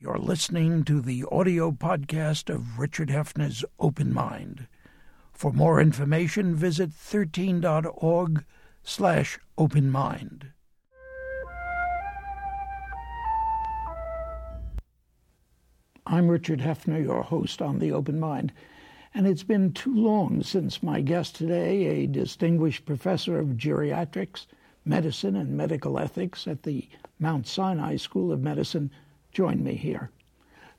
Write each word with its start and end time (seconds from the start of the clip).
You're 0.00 0.18
listening 0.18 0.84
to 0.84 1.00
the 1.00 1.24
audio 1.32 1.72
podcast 1.72 2.54
of 2.54 2.78
Richard 2.78 3.08
Heffner's 3.08 3.64
Open 3.80 4.14
Mind. 4.14 4.68
For 5.32 5.52
more 5.52 5.80
information, 5.80 6.54
visit 6.54 6.90
13.org 6.90 8.44
slash 8.84 9.40
open 9.58 9.90
mind. 9.90 10.52
I'm 16.06 16.28
Richard 16.28 16.60
Hefner, 16.60 17.02
your 17.02 17.24
host 17.24 17.60
on 17.60 17.80
The 17.80 17.90
Open 17.90 18.20
Mind, 18.20 18.52
and 19.12 19.26
it's 19.26 19.42
been 19.42 19.72
too 19.72 19.96
long 19.96 20.44
since 20.44 20.80
my 20.80 21.00
guest 21.00 21.34
today, 21.34 21.86
a 21.86 22.06
distinguished 22.06 22.86
professor 22.86 23.40
of 23.40 23.56
geriatrics, 23.56 24.46
medicine, 24.84 25.34
and 25.34 25.56
medical 25.56 25.98
ethics 25.98 26.46
at 26.46 26.62
the 26.62 26.88
Mount 27.18 27.48
Sinai 27.48 27.96
School 27.96 28.30
of 28.30 28.40
Medicine, 28.40 28.92
join 29.32 29.62
me 29.62 29.74
here. 29.74 30.10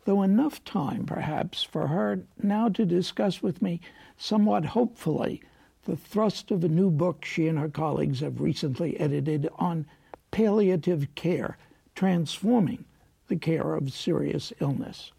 Though 0.05 0.21
enough 0.23 0.63
time, 0.63 1.05
perhaps, 1.05 1.63
for 1.63 1.87
her 1.87 2.21
now 2.41 2.69
to 2.69 2.85
discuss 2.85 3.43
with 3.43 3.61
me, 3.61 3.79
somewhat 4.17 4.65
hopefully, 4.65 5.41
the 5.85 5.95
thrust 5.95 6.51
of 6.51 6.63
a 6.63 6.69
new 6.69 6.89
book 6.89 7.25
she 7.25 7.47
and 7.47 7.59
her 7.59 7.69
colleagues 7.69 8.19
have 8.19 8.41
recently 8.41 8.99
edited 8.99 9.49
on 9.57 9.85
palliative 10.31 11.13
care, 11.15 11.57
transforming 11.95 12.85
the 13.27 13.35
care 13.35 13.75
of 13.75 13.93
serious 13.93 14.51
illness. 14.59 15.11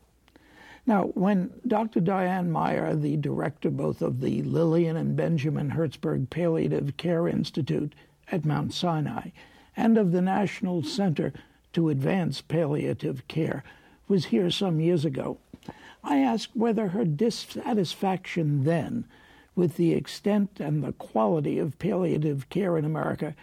Now, 0.87 1.05
when 1.15 1.53
Dr. 1.67 2.01
Diane 2.01 2.51
Meier, 2.51 2.97
the 2.97 3.17
director 3.17 3.71
both 3.71 4.03
of 4.03 4.21
the 4.21 4.43
Lillian 4.43 4.97
and 4.97 5.15
Benjamin 5.15 5.71
Hertzberg 5.71 6.31
Palliative 6.31 6.97
Care 6.97 7.29
Institute 7.29 7.95
at 8.33 8.45
Mount 8.45 8.73
Sinai 8.73 9.31
and 9.77 9.97
of 9.97 10.13
the 10.13 10.23
National 10.23 10.83
Center 10.83 11.33
to 11.73 11.89
advance 11.89 12.41
palliative 12.41 13.27
care 13.29 13.63
was 14.09 14.27
here 14.27 14.51
some 14.51 14.81
years 14.81 15.05
ago. 15.05 15.39
I 16.03 16.19
asked 16.19 16.57
whether 16.57 16.89
her 16.89 17.05
dissatisfaction 17.05 18.65
then 18.65 19.05
with 19.55 19.77
the 19.77 19.93
extent 19.93 20.59
and 20.59 20.83
the 20.83 20.93
quality 20.93 21.59
of 21.59 21.79
palliative 21.79 22.49
care 22.49 22.79
in 22.79 22.85
America 22.85 23.35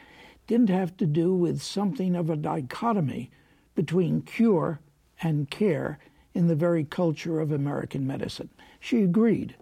didn't 0.47 0.69
have 0.69 0.95
to 0.97 1.05
do 1.05 1.33
with 1.33 1.61
something 1.61 2.15
of 2.15 2.29
a 2.29 2.35
dichotomy 2.35 3.29
between 3.75 4.21
cure 4.21 4.79
and 5.21 5.49
care 5.49 5.99
in 6.33 6.47
the 6.47 6.55
very 6.55 6.83
culture 6.83 7.39
of 7.39 7.51
American 7.51 8.07
medicine. 8.07 8.49
She 8.79 9.03
agreed. 9.03 9.55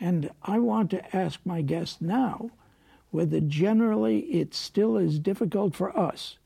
And 0.00 0.30
I 0.42 0.58
want 0.58 0.90
to 0.90 1.16
ask 1.16 1.40
my 1.44 1.60
guest 1.60 2.00
now 2.00 2.50
whether 3.10 3.40
generally 3.40 4.20
it 4.20 4.54
still 4.54 4.96
is 4.96 5.18
difficult 5.18 5.74
for 5.74 5.96
us 5.98 6.38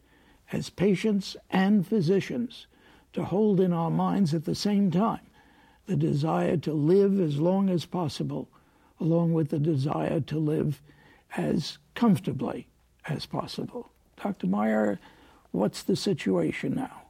as 0.53 0.71
patients 0.71 1.37
and 1.51 1.87
physicians 1.87 2.67
to 3.13 3.25
hold 3.25 3.61
in 3.61 3.73
our 3.73 3.91
minds 3.91 4.35
at 4.35 4.45
the 4.45 4.55
same 4.55 4.91
time 4.91 5.21
the 5.87 5.97
desire 5.97 6.57
to 6.57 6.73
live 6.73 7.21
as 7.21 7.39
long 7.39 7.69
as 7.69 7.85
possible, 7.85 8.49
along 9.01 9.33
with 9.33 9.49
the 9.49 9.59
desire 9.59 10.21
to 10.21 10.39
live 10.39 10.81
as 11.37 11.79
comfortably 11.95 12.69
as 13.07 13.27
possible. 13.27 13.91
Dr. 14.23 14.47
Meier, 14.47 15.01
what's 15.51 15.83
the 15.83 15.97
situation 15.97 16.75
now? 16.75 17.03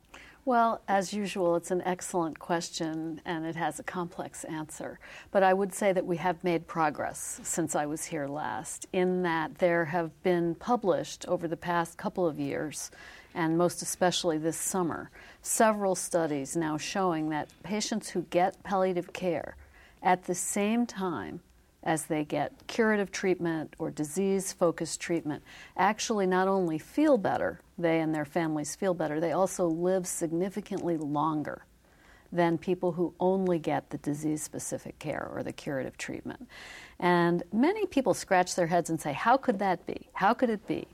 Well, 0.44 0.82
as 0.88 1.12
usual, 1.12 1.54
it's 1.54 1.70
an 1.70 1.82
excellent 1.82 2.40
question 2.40 3.20
and 3.24 3.46
it 3.46 3.54
has 3.54 3.78
a 3.78 3.84
complex 3.84 4.42
answer. 4.44 4.98
But 5.30 5.44
I 5.44 5.54
would 5.54 5.72
say 5.72 5.92
that 5.92 6.04
we 6.04 6.16
have 6.16 6.42
made 6.42 6.66
progress 6.66 7.38
since 7.44 7.76
I 7.76 7.86
was 7.86 8.06
here 8.06 8.26
last, 8.26 8.86
in 8.92 9.22
that 9.22 9.58
there 9.58 9.84
have 9.84 10.20
been 10.24 10.56
published 10.56 11.28
over 11.28 11.46
the 11.46 11.56
past 11.56 11.96
couple 11.96 12.26
of 12.26 12.40
years 12.40 12.90
and 13.34 13.56
most 13.56 13.82
especially 13.82 14.38
this 14.38 14.56
summer, 14.56 15.10
several 15.40 15.94
studies 15.94 16.56
now 16.56 16.76
showing 16.76 17.30
that 17.30 17.48
patients 17.62 18.10
who 18.10 18.22
get 18.30 18.62
palliative 18.62 19.12
care 19.12 19.56
at 20.02 20.24
the 20.24 20.34
same 20.34 20.86
time 20.86 21.40
as 21.84 22.06
they 22.06 22.24
get 22.24 22.52
curative 22.66 23.10
treatment 23.10 23.74
or 23.78 23.90
disease 23.90 24.52
focused 24.52 25.00
treatment 25.00 25.42
actually 25.76 26.26
not 26.26 26.46
only 26.46 26.78
feel 26.78 27.18
better, 27.18 27.60
they 27.76 28.00
and 28.00 28.14
their 28.14 28.24
families 28.24 28.76
feel 28.76 28.94
better, 28.94 29.18
they 29.18 29.32
also 29.32 29.66
live 29.66 30.06
significantly 30.06 30.96
longer 30.96 31.64
than 32.32 32.56
people 32.56 32.92
who 32.92 33.12
only 33.20 33.58
get 33.58 33.90
the 33.90 33.98
disease 33.98 34.42
specific 34.42 34.98
care 34.98 35.28
or 35.32 35.42
the 35.42 35.52
curative 35.52 35.98
treatment. 35.98 36.48
And 36.98 37.42
many 37.52 37.84
people 37.86 38.14
scratch 38.14 38.54
their 38.54 38.68
heads 38.68 38.88
and 38.88 39.00
say, 39.00 39.12
How 39.12 39.36
could 39.36 39.58
that 39.58 39.86
be? 39.86 40.08
How 40.14 40.32
could 40.32 40.48
it 40.48 40.66
be? 40.66 40.86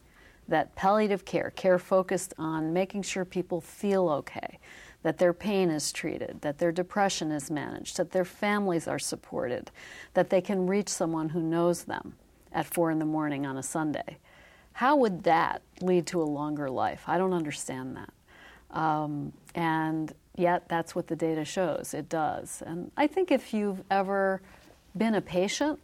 That 0.48 0.74
palliative 0.74 1.24
care, 1.24 1.52
care 1.54 1.78
focused 1.78 2.34
on 2.38 2.72
making 2.72 3.02
sure 3.02 3.24
people 3.24 3.60
feel 3.60 4.08
okay, 4.08 4.58
that 5.02 5.18
their 5.18 5.32
pain 5.32 5.70
is 5.70 5.92
treated, 5.92 6.40
that 6.40 6.58
their 6.58 6.72
depression 6.72 7.30
is 7.30 7.50
managed, 7.50 7.98
that 7.98 8.10
their 8.10 8.24
families 8.24 8.88
are 8.88 8.98
supported, 8.98 9.70
that 10.14 10.30
they 10.30 10.40
can 10.40 10.66
reach 10.66 10.88
someone 10.88 11.28
who 11.28 11.40
knows 11.40 11.84
them 11.84 12.14
at 12.52 12.66
four 12.66 12.90
in 12.90 12.98
the 12.98 13.04
morning 13.04 13.46
on 13.46 13.56
a 13.56 13.62
Sunday. 13.62 14.18
How 14.72 14.96
would 14.96 15.24
that 15.24 15.62
lead 15.80 16.06
to 16.08 16.22
a 16.22 16.24
longer 16.24 16.70
life? 16.70 17.02
I 17.06 17.18
don't 17.18 17.32
understand 17.32 17.96
that. 17.96 18.76
Um, 18.76 19.32
and 19.54 20.12
yet, 20.36 20.68
that's 20.68 20.94
what 20.94 21.08
the 21.08 21.16
data 21.16 21.44
shows. 21.44 21.94
It 21.94 22.08
does. 22.08 22.62
And 22.64 22.90
I 22.96 23.06
think 23.06 23.30
if 23.30 23.52
you've 23.52 23.82
ever 23.90 24.40
been 24.96 25.14
a 25.14 25.20
patient 25.20 25.80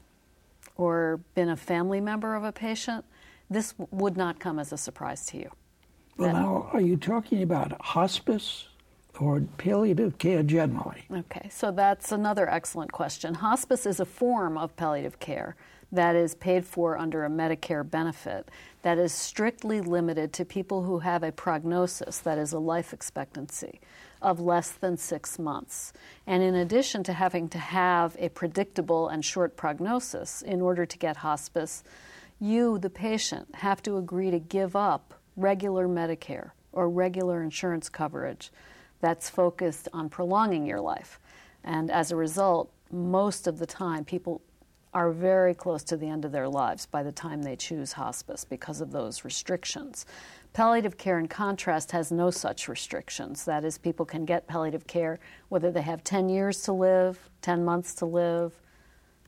or 0.76 1.20
been 1.34 1.48
a 1.48 1.56
family 1.56 2.00
member 2.00 2.34
of 2.34 2.44
a 2.44 2.52
patient, 2.52 3.04
this 3.50 3.74
would 3.90 4.16
not 4.16 4.38
come 4.38 4.58
as 4.58 4.72
a 4.72 4.76
surprise 4.76 5.26
to 5.26 5.38
you. 5.38 5.50
Well, 6.16 6.32
now, 6.32 6.70
are 6.72 6.80
you 6.80 6.96
talking 6.96 7.42
about 7.42 7.80
hospice 7.80 8.68
or 9.18 9.40
palliative 9.58 10.18
care 10.18 10.42
generally? 10.42 11.04
Okay, 11.10 11.48
so 11.50 11.70
that's 11.70 12.12
another 12.12 12.48
excellent 12.48 12.92
question. 12.92 13.34
Hospice 13.34 13.86
is 13.86 14.00
a 14.00 14.04
form 14.04 14.56
of 14.56 14.76
palliative 14.76 15.18
care 15.18 15.56
that 15.92 16.16
is 16.16 16.34
paid 16.34 16.64
for 16.64 16.98
under 16.98 17.24
a 17.24 17.28
Medicare 17.28 17.88
benefit 17.88 18.50
that 18.82 18.98
is 18.98 19.12
strictly 19.12 19.80
limited 19.80 20.32
to 20.32 20.44
people 20.44 20.82
who 20.82 20.98
have 20.98 21.22
a 21.22 21.32
prognosis, 21.32 22.18
that 22.18 22.38
is, 22.38 22.52
a 22.52 22.58
life 22.58 22.92
expectancy 22.92 23.80
of 24.20 24.40
less 24.40 24.72
than 24.72 24.96
six 24.96 25.38
months. 25.38 25.92
And 26.26 26.42
in 26.42 26.54
addition 26.54 27.04
to 27.04 27.12
having 27.12 27.48
to 27.50 27.58
have 27.58 28.16
a 28.18 28.28
predictable 28.30 29.08
and 29.08 29.24
short 29.24 29.56
prognosis 29.56 30.42
in 30.42 30.60
order 30.60 30.84
to 30.84 30.98
get 30.98 31.18
hospice, 31.18 31.84
you, 32.40 32.78
the 32.78 32.90
patient, 32.90 33.54
have 33.56 33.82
to 33.82 33.96
agree 33.96 34.30
to 34.30 34.38
give 34.38 34.74
up 34.76 35.14
regular 35.36 35.86
Medicare 35.88 36.50
or 36.72 36.88
regular 36.88 37.42
insurance 37.42 37.88
coverage 37.88 38.50
that's 39.00 39.30
focused 39.30 39.88
on 39.92 40.08
prolonging 40.08 40.66
your 40.66 40.80
life. 40.80 41.20
And 41.62 41.90
as 41.90 42.10
a 42.10 42.16
result, 42.16 42.72
most 42.90 43.46
of 43.46 43.58
the 43.58 43.66
time, 43.66 44.04
people 44.04 44.42
are 44.92 45.10
very 45.10 45.54
close 45.54 45.82
to 45.82 45.96
the 45.96 46.08
end 46.08 46.24
of 46.24 46.32
their 46.32 46.48
lives 46.48 46.86
by 46.86 47.02
the 47.02 47.10
time 47.10 47.42
they 47.42 47.56
choose 47.56 47.92
hospice 47.92 48.44
because 48.44 48.80
of 48.80 48.92
those 48.92 49.24
restrictions. 49.24 50.06
Palliative 50.52 50.96
care, 50.96 51.18
in 51.18 51.26
contrast, 51.26 51.90
has 51.90 52.12
no 52.12 52.30
such 52.30 52.68
restrictions. 52.68 53.44
That 53.44 53.64
is, 53.64 53.76
people 53.76 54.06
can 54.06 54.24
get 54.24 54.46
palliative 54.46 54.86
care 54.86 55.18
whether 55.48 55.72
they 55.72 55.82
have 55.82 56.04
10 56.04 56.28
years 56.28 56.62
to 56.62 56.72
live, 56.72 57.28
10 57.42 57.64
months 57.64 57.94
to 57.96 58.06
live, 58.06 58.52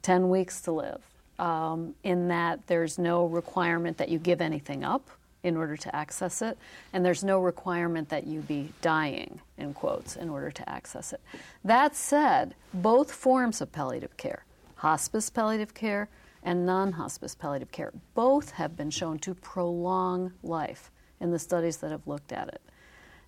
10 0.03 0.29
weeks 0.29 0.61
to 0.63 0.73
live 0.73 1.16
um, 1.39 1.95
in 2.03 2.29
that 2.29 2.67
there's 2.67 2.99
no 2.99 3.27
requirement 3.27 3.97
that 3.99 4.09
you 4.09 4.19
give 4.19 4.41
anything 4.41 4.85
up 4.85 5.09
in 5.43 5.57
order 5.57 5.77
to 5.77 5.95
access 5.95 6.43
it, 6.43 6.59
and 6.93 7.05
there's 7.05 7.23
no 7.23 7.39
requirement 7.39 8.09
that 8.09 8.27
you 8.27 8.41
be 8.41 8.73
dying, 8.81 9.41
in 9.59 9.73
quotes, 9.73 10.17
in 10.17 10.29
order 10.29 10.51
to 10.51 10.69
access 10.69 11.13
it. 11.13 11.21
That 11.65 11.95
said, 11.95 12.55
both 12.75 13.13
forms 13.13 13.61
of 13.61 13.71
palliative 13.71 14.17
care, 14.17 14.45
hospice 14.77 15.31
palliative 15.31 15.73
care 15.73 16.09
and 16.43 16.67
non 16.67 16.93
hospice 16.93 17.35
palliative 17.35 17.71
care, 17.71 17.93
both 18.15 18.53
have 18.53 18.77
been 18.77 18.91
shown 18.91 19.19
to 19.21 19.35
prolong 19.35 20.33
life 20.43 20.91
in 21.21 21.31
the 21.31 21.39
studies 21.39 21.77
that 21.79 21.91
have 21.91 22.07
looked 22.07 22.33
at 22.33 22.49
it. 22.49 22.61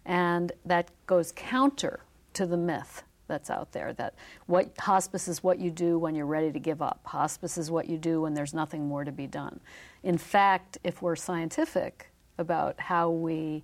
And 0.05 0.53
that 0.65 0.91
goes 1.07 1.33
counter 1.33 2.01
to 2.35 2.47
the 2.47 2.57
myth 2.57 3.03
that's 3.29 3.51
out 3.51 3.73
there 3.73 3.93
that 3.95 4.15
what 4.47 4.73
hospice 4.79 5.29
is 5.29 5.43
what 5.43 5.59
you 5.61 5.71
do 5.71 5.99
when 5.99 6.15
you're 6.15 6.27
ready 6.27 6.51
to 6.51 6.59
give 6.59 6.83
up. 6.83 7.01
Hospice 7.05 7.57
is 7.59 7.71
what 7.71 7.89
you 7.89 7.99
do 7.99 8.23
when 8.23 8.35
there's 8.35 8.55
nothing 8.55 8.89
more 8.89 9.05
to 9.05 9.13
be 9.13 9.27
done. 9.27 9.61
In 10.03 10.19
fact, 10.19 10.79
if 10.83 11.03
we're 11.03 11.17
scientific 11.17 12.11
about 12.39 12.81
how 12.81 13.11
we 13.11 13.63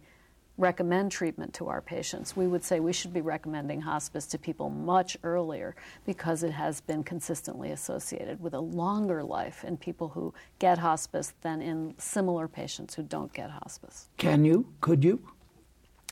recommend 0.57 1.11
treatment 1.11 1.53
to 1.55 1.69
our 1.69 1.81
patients, 1.81 2.37
we 2.37 2.47
would 2.47 2.63
say 2.63 2.79
we 2.79 2.93
should 2.93 3.13
be 3.13 3.21
recommending 3.21 3.81
hospice 3.81 4.27
to 4.27 4.39
people 4.39 4.71
much 4.71 5.17
earlier 5.25 5.75
because 6.07 6.45
it 6.45 6.53
has 6.53 6.81
been 6.81 7.03
consistently 7.03 7.73
associated 7.73 8.41
with 8.41 8.55
a 8.55 8.61
longer 8.61 9.23
life 9.23 9.65
in 9.65 9.77
people 9.77 10.09
who 10.09 10.33
get 10.61 10.79
hospice 10.79 11.33
than 11.41 11.61
in 11.61 11.95
similar 11.99 12.47
patients 12.47 12.95
who 12.95 13.03
don't 13.03 13.33
get 13.33 13.51
hospice. 13.51 14.09
Can 14.17 14.45
you? 14.45 14.67
Could 14.81 15.03
you? 15.03 15.21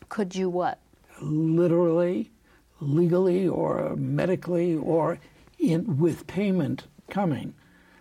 Could 0.09 0.35
you 0.35 0.51
what? 0.51 0.81
Literally 1.21 2.33
legally 2.83 3.49
or 3.49 3.95
medically 3.97 4.77
or 4.77 5.19
in, 5.59 5.99
with 5.99 6.27
payment 6.27 6.87
coming. 7.11 7.55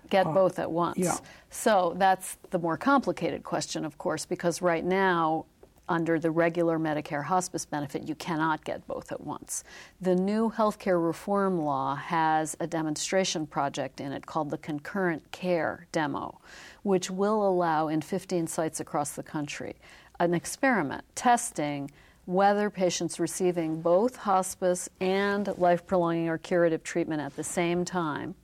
Get 0.09 0.25
uh, 0.27 0.31
both 0.31 0.59
at 0.59 0.71
once. 0.71 0.97
Yeah. 0.97 1.17
So 1.49 1.95
that's 1.97 2.37
the 2.49 2.59
more 2.59 2.77
complicated 2.77 3.43
question, 3.43 3.85
of 3.85 3.97
course, 3.97 4.25
because 4.25 4.61
right 4.61 4.83
now 4.83 5.45
under 5.91 6.19
the 6.19 6.31
regular 6.31 6.79
Medicare 6.79 7.25
hospice 7.25 7.65
benefit, 7.65 8.07
you 8.07 8.15
cannot 8.15 8.63
get 8.63 8.87
both 8.87 9.11
at 9.11 9.19
once. 9.19 9.63
The 9.99 10.15
new 10.15 10.49
healthcare 10.49 11.05
reform 11.05 11.59
law 11.59 11.95
has 11.95 12.55
a 12.61 12.67
demonstration 12.67 13.45
project 13.45 13.99
in 13.99 14.13
it 14.13 14.25
called 14.25 14.51
the 14.51 14.57
Concurrent 14.57 15.31
Care 15.31 15.87
Demo, 15.91 16.39
which 16.83 17.11
will 17.11 17.45
allow 17.47 17.89
in 17.89 18.01
15 18.01 18.47
sites 18.47 18.79
across 18.79 19.11
the 19.11 19.23
country 19.23 19.75
an 20.19 20.33
experiment 20.33 21.03
testing 21.15 21.91
whether 22.25 22.69
patients 22.69 23.19
receiving 23.19 23.81
both 23.81 24.15
hospice 24.15 24.89
and 24.99 25.47
life 25.57 25.85
prolonging 25.85 26.29
or 26.29 26.37
curative 26.37 26.83
treatment 26.83 27.21
at 27.21 27.35
the 27.35 27.43
same 27.43 27.83
time 27.83 28.35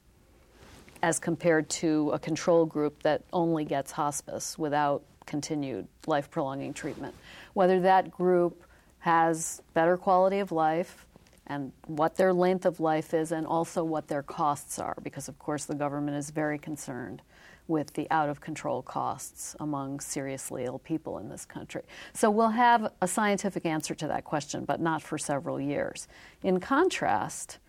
as 1.04 1.20
compared 1.20 1.70
to 1.70 2.10
a 2.12 2.20
control 2.20 2.66
group 2.66 3.04
that 3.04 3.22
only 3.32 3.64
gets 3.64 3.92
hospice 3.92 4.58
without 4.58 5.04
continued 5.26 5.88
life 6.08 6.32
prolonging 6.32 6.74
treatment. 6.74 7.14
Whether 7.54 7.82
that 7.82 8.10
group 8.10 8.64
has 9.00 9.62
better 9.74 9.96
quality 9.96 10.40
of 10.40 10.52
life 10.52 11.06
and 11.46 11.72
what 11.86 12.16
their 12.16 12.34
length 12.34 12.66
of 12.66 12.82
life 12.82 13.14
is, 13.14 13.32
and 13.32 13.48
also 13.48 13.82
what 13.82 14.10
their 14.10 14.22
costs 14.22 14.80
are, 14.80 14.98
because 15.02 15.30
of 15.30 15.40
course 15.40 15.64
the 15.64 15.76
government 15.76 16.18
is 16.18 16.30
very 16.30 16.58
concerned 16.58 17.22
with 17.68 17.94
the 17.94 18.08
out 18.12 18.30
of 18.30 18.42
control 18.42 18.82
costs 18.82 19.56
among 19.60 20.00
seriously 20.00 20.66
ill 20.66 20.80
people 20.80 21.18
in 21.20 21.30
this 21.30 21.46
country. 21.46 21.82
So 22.14 22.30
we'll 22.30 22.50
have 22.50 22.92
a 23.02 23.08
scientific 23.08 23.66
answer 23.66 23.94
to 23.96 24.08
that 24.08 24.24
question, 24.24 24.66
but 24.66 24.80
not 24.80 25.02
for 25.02 25.18
several 25.18 25.60
years. 25.60 26.08
In 26.44 26.60
contrast, 26.60 27.60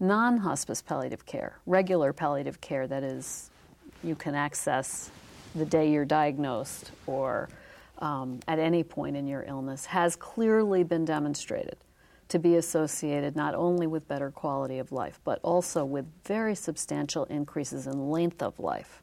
non 0.00 0.38
hospice 0.38 0.82
palliative 0.82 1.26
care, 1.26 1.58
regular 1.66 2.12
palliative 2.12 2.60
care 2.60 2.86
that 2.86 3.02
is, 3.02 3.50
you 4.02 4.14
can 4.14 4.34
access 4.34 5.10
the 5.54 5.64
day 5.64 5.90
you're 5.90 6.04
diagnosed 6.04 6.90
or 7.06 7.48
um, 7.98 8.40
at 8.46 8.58
any 8.58 8.82
point 8.82 9.16
in 9.16 9.26
your 9.26 9.44
illness, 9.44 9.86
has 9.86 10.16
clearly 10.16 10.84
been 10.84 11.04
demonstrated 11.04 11.76
to 12.28 12.38
be 12.38 12.56
associated 12.56 13.36
not 13.36 13.54
only 13.54 13.86
with 13.86 14.06
better 14.08 14.30
quality 14.30 14.78
of 14.78 14.92
life, 14.92 15.20
but 15.24 15.38
also 15.42 15.84
with 15.84 16.04
very 16.24 16.54
substantial 16.54 17.24
increases 17.26 17.86
in 17.86 18.10
length 18.10 18.42
of 18.42 18.58
life 18.58 19.02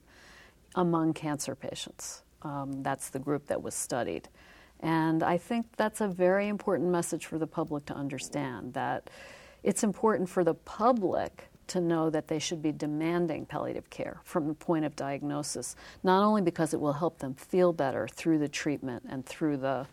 among 0.76 1.14
cancer 1.14 1.56
patients. 1.56 2.24
Um, 2.42 2.84
that's 2.84 3.10
the 3.10 3.20
group 3.20 3.48
that 3.48 3.62
was 3.62 3.74
studied. 3.74 4.30
And 4.80 5.24
I 5.24 5.38
think 5.38 5.66
that's 5.78 6.02
a 6.02 6.08
very 6.08 6.50
important 6.50 6.90
message 6.90 7.26
for 7.26 7.38
the 7.38 7.48
public 7.48 7.86
to 7.86 7.94
understand 7.94 8.74
that 8.74 9.10
it's 9.64 9.84
important 9.84 10.30
for 10.30 10.44
the 10.44 10.54
public 10.54 11.50
to 11.68 11.80
know 11.80 12.10
that 12.10 12.28
they 12.28 12.40
should 12.40 12.62
be 12.62 12.74
demanding 12.74 13.46
palliative 13.46 13.90
care 13.90 14.20
from 14.26 14.48
the 14.50 14.54
point 14.54 14.84
of 14.84 14.96
diagnosis, 14.98 15.78
not 16.04 16.22
only 16.22 16.42
because 16.42 16.74
it 16.74 16.80
will 16.82 16.94
help 16.94 17.20
them 17.20 17.34
feel 17.34 17.72
better 17.72 18.08
through 18.10 18.38
the 18.40 18.50
treatment 18.50 19.04
and 19.08 19.26
through 19.26 19.56
the 19.56 19.88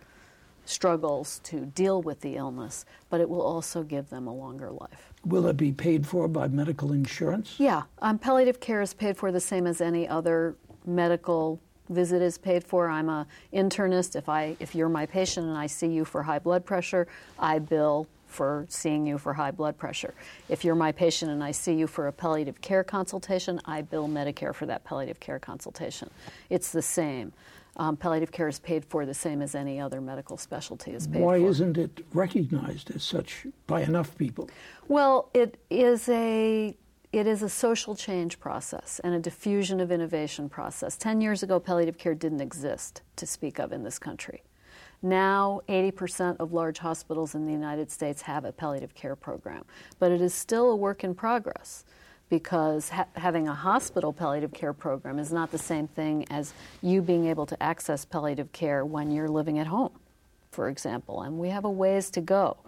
struggles 0.64 1.40
to 1.44 1.66
deal 1.66 2.02
with 2.02 2.20
the 2.20 2.36
illness, 2.36 2.84
but 3.08 3.20
it 3.20 3.28
will 3.28 3.42
also 3.42 3.82
give 3.82 4.10
them 4.10 4.26
a 4.26 4.34
longer 4.34 4.70
life. 4.70 5.12
Will 5.24 5.46
it 5.46 5.56
be 5.56 5.72
paid 5.72 6.06
for 6.06 6.28
by 6.28 6.48
medical 6.48 6.92
insurance? 6.92 7.54
Yeah, 7.58 7.82
um, 8.00 8.18
palliative 8.18 8.60
care 8.60 8.80
is 8.80 8.92
paid 8.92 9.16
for 9.16 9.30
the 9.30 9.40
same 9.40 9.66
as 9.66 9.80
any 9.80 10.08
other 10.08 10.56
medical 10.86 11.60
visit 11.88 12.22
is 12.22 12.38
paid 12.38 12.64
for. 12.64 12.88
I'm 12.88 13.08
a 13.08 13.26
internist. 13.52 14.16
If 14.16 14.28
I 14.28 14.56
if 14.60 14.74
you're 14.74 14.88
my 14.88 15.06
patient 15.06 15.46
and 15.46 15.56
I 15.56 15.66
see 15.66 15.88
you 15.88 16.04
for 16.04 16.22
high 16.22 16.38
blood 16.38 16.64
pressure, 16.64 17.06
I 17.38 17.58
bill 17.58 18.06
for 18.26 18.64
seeing 18.68 19.06
you 19.06 19.18
for 19.18 19.34
high 19.34 19.50
blood 19.50 19.76
pressure. 19.76 20.14
If 20.48 20.64
you're 20.64 20.76
my 20.76 20.92
patient 20.92 21.30
and 21.32 21.42
I 21.42 21.50
see 21.50 21.74
you 21.74 21.86
for 21.86 22.06
a 22.06 22.12
palliative 22.12 22.60
care 22.60 22.84
consultation, 22.84 23.60
I 23.64 23.82
bill 23.82 24.08
Medicare 24.08 24.54
for 24.54 24.66
that 24.66 24.84
palliative 24.84 25.18
care 25.18 25.40
consultation. 25.40 26.10
It's 26.48 26.70
the 26.70 26.82
same. 26.82 27.32
Um, 27.76 27.96
palliative 27.96 28.32
care 28.32 28.48
is 28.48 28.58
paid 28.58 28.84
for 28.84 29.06
the 29.06 29.14
same 29.14 29.42
as 29.42 29.54
any 29.54 29.80
other 29.80 30.00
medical 30.00 30.36
specialty 30.36 30.92
is 30.92 31.06
paid 31.06 31.22
Why 31.22 31.38
for. 31.38 31.42
Why 31.42 31.48
isn't 31.48 31.78
it 31.78 32.04
recognized 32.12 32.90
as 32.94 33.02
such 33.02 33.46
by 33.66 33.82
enough 33.82 34.16
people? 34.16 34.50
Well, 34.88 35.30
it 35.34 35.56
is 35.70 36.08
a 36.08 36.76
it 37.12 37.26
is 37.26 37.42
a 37.42 37.48
social 37.48 37.96
change 37.96 38.38
process 38.38 39.00
and 39.02 39.14
a 39.14 39.18
diffusion 39.18 39.80
of 39.80 39.90
innovation 39.90 40.48
process. 40.48 40.96
Ten 40.96 41.20
years 41.20 41.42
ago, 41.42 41.58
palliative 41.58 41.98
care 41.98 42.14
didn't 42.14 42.40
exist 42.40 43.02
to 43.16 43.26
speak 43.26 43.58
of 43.58 43.72
in 43.72 43.82
this 43.82 43.98
country. 43.98 44.42
Now, 45.02 45.62
80% 45.68 46.36
of 46.38 46.52
large 46.52 46.78
hospitals 46.78 47.34
in 47.34 47.46
the 47.46 47.52
United 47.52 47.90
States 47.90 48.22
have 48.22 48.44
a 48.44 48.52
palliative 48.52 48.94
care 48.94 49.16
program, 49.16 49.64
but 49.98 50.12
it 50.12 50.20
is 50.20 50.34
still 50.34 50.70
a 50.70 50.76
work 50.76 51.02
in 51.02 51.14
progress 51.14 51.84
because 52.28 52.90
ha- 52.90 53.06
having 53.16 53.48
a 53.48 53.54
hospital 53.54 54.12
palliative 54.12 54.52
care 54.52 54.74
program 54.74 55.18
is 55.18 55.32
not 55.32 55.50
the 55.50 55.58
same 55.58 55.88
thing 55.88 56.26
as 56.30 56.52
you 56.82 57.02
being 57.02 57.26
able 57.26 57.46
to 57.46 57.60
access 57.60 58.04
palliative 58.04 58.52
care 58.52 58.84
when 58.84 59.10
you're 59.10 59.28
living 59.28 59.58
at 59.58 59.66
home, 59.66 59.90
for 60.52 60.68
example. 60.68 61.22
And 61.22 61.38
we 61.38 61.48
have 61.48 61.64
a 61.64 61.70
ways 61.70 62.10
to 62.10 62.20
go 62.20 62.58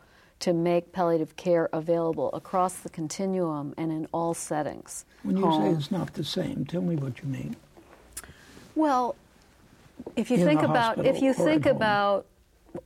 to 0.43 0.53
make 0.53 0.93
palliative 0.93 1.37
care 1.37 1.69
available 1.73 2.29
across 2.33 2.75
the 2.75 2.89
continuum 2.89 3.73
and 3.79 3.93
in 3.93 4.09
all 4.13 4.35
settings. 4.35 5.05
When 5.23 5.37
you 5.37 5.45
home. 5.47 5.63
say 5.63 5.79
it's 5.79 5.93
not 5.93 6.15
the 6.15 6.25
same, 6.25 6.65
tell 6.65 6.83
me 6.83 6.97
what 6.97 7.23
you 7.23 7.29
mean. 7.29 7.55
Well, 8.75 9.15
if 10.17 10.33
you 10.33 10.39
in 10.39 10.47
think 10.47 10.63
about 10.63 11.07
if 11.07 11.23
you 11.23 11.33
think 11.33 11.67
about 11.67 12.27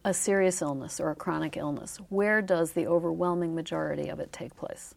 a 0.05 0.13
serious 0.13 0.61
illness 0.61 1.01
or 1.01 1.11
a 1.11 1.15
chronic 1.15 1.57
illness, 1.57 1.99
where 2.11 2.43
does 2.43 2.73
the 2.73 2.87
overwhelming 2.87 3.55
majority 3.55 4.11
of 4.11 4.21
it 4.21 4.33
take 4.33 4.55
place? 4.55 4.95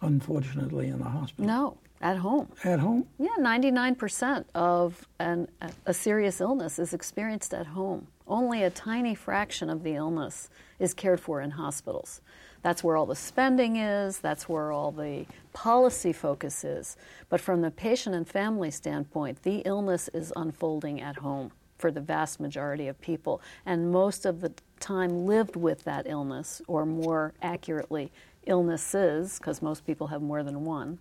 Unfortunately, 0.00 0.88
in 0.88 0.98
the 1.00 1.04
hospital. 1.04 1.44
No, 1.44 1.78
at 2.00 2.16
home. 2.16 2.48
At 2.64 2.80
home? 2.80 3.06
Yeah, 3.18 3.36
99% 3.38 4.46
of 4.54 5.06
an, 5.20 5.48
a 5.84 5.92
serious 5.92 6.40
illness 6.40 6.78
is 6.78 6.94
experienced 6.94 7.52
at 7.52 7.66
home. 7.66 8.06
Only 8.26 8.62
a 8.62 8.70
tiny 8.70 9.14
fraction 9.14 9.68
of 9.68 9.82
the 9.82 9.94
illness 9.94 10.48
is 10.78 10.94
cared 10.94 11.20
for 11.20 11.40
in 11.40 11.52
hospitals. 11.52 12.20
That's 12.62 12.84
where 12.84 12.96
all 12.96 13.06
the 13.06 13.16
spending 13.16 13.76
is, 13.76 14.18
that's 14.18 14.48
where 14.48 14.70
all 14.70 14.92
the 14.92 15.26
policy 15.52 16.12
focus 16.12 16.62
is. 16.62 16.96
But 17.28 17.40
from 17.40 17.60
the 17.60 17.70
patient 17.72 18.14
and 18.14 18.26
family 18.26 18.70
standpoint, 18.70 19.42
the 19.42 19.62
illness 19.64 20.08
is 20.14 20.32
unfolding 20.36 21.00
at 21.00 21.16
home 21.16 21.50
for 21.78 21.90
the 21.90 22.00
vast 22.00 22.38
majority 22.38 22.86
of 22.86 23.00
people. 23.00 23.42
And 23.66 23.90
most 23.90 24.24
of 24.24 24.40
the 24.40 24.52
time 24.78 25.26
lived 25.26 25.56
with 25.56 25.82
that 25.84 26.06
illness, 26.06 26.62
or 26.68 26.86
more 26.86 27.34
accurately, 27.42 28.12
illnesses, 28.46 29.38
because 29.38 29.60
most 29.60 29.84
people 29.84 30.06
have 30.06 30.22
more 30.22 30.44
than 30.44 30.64
one, 30.64 31.00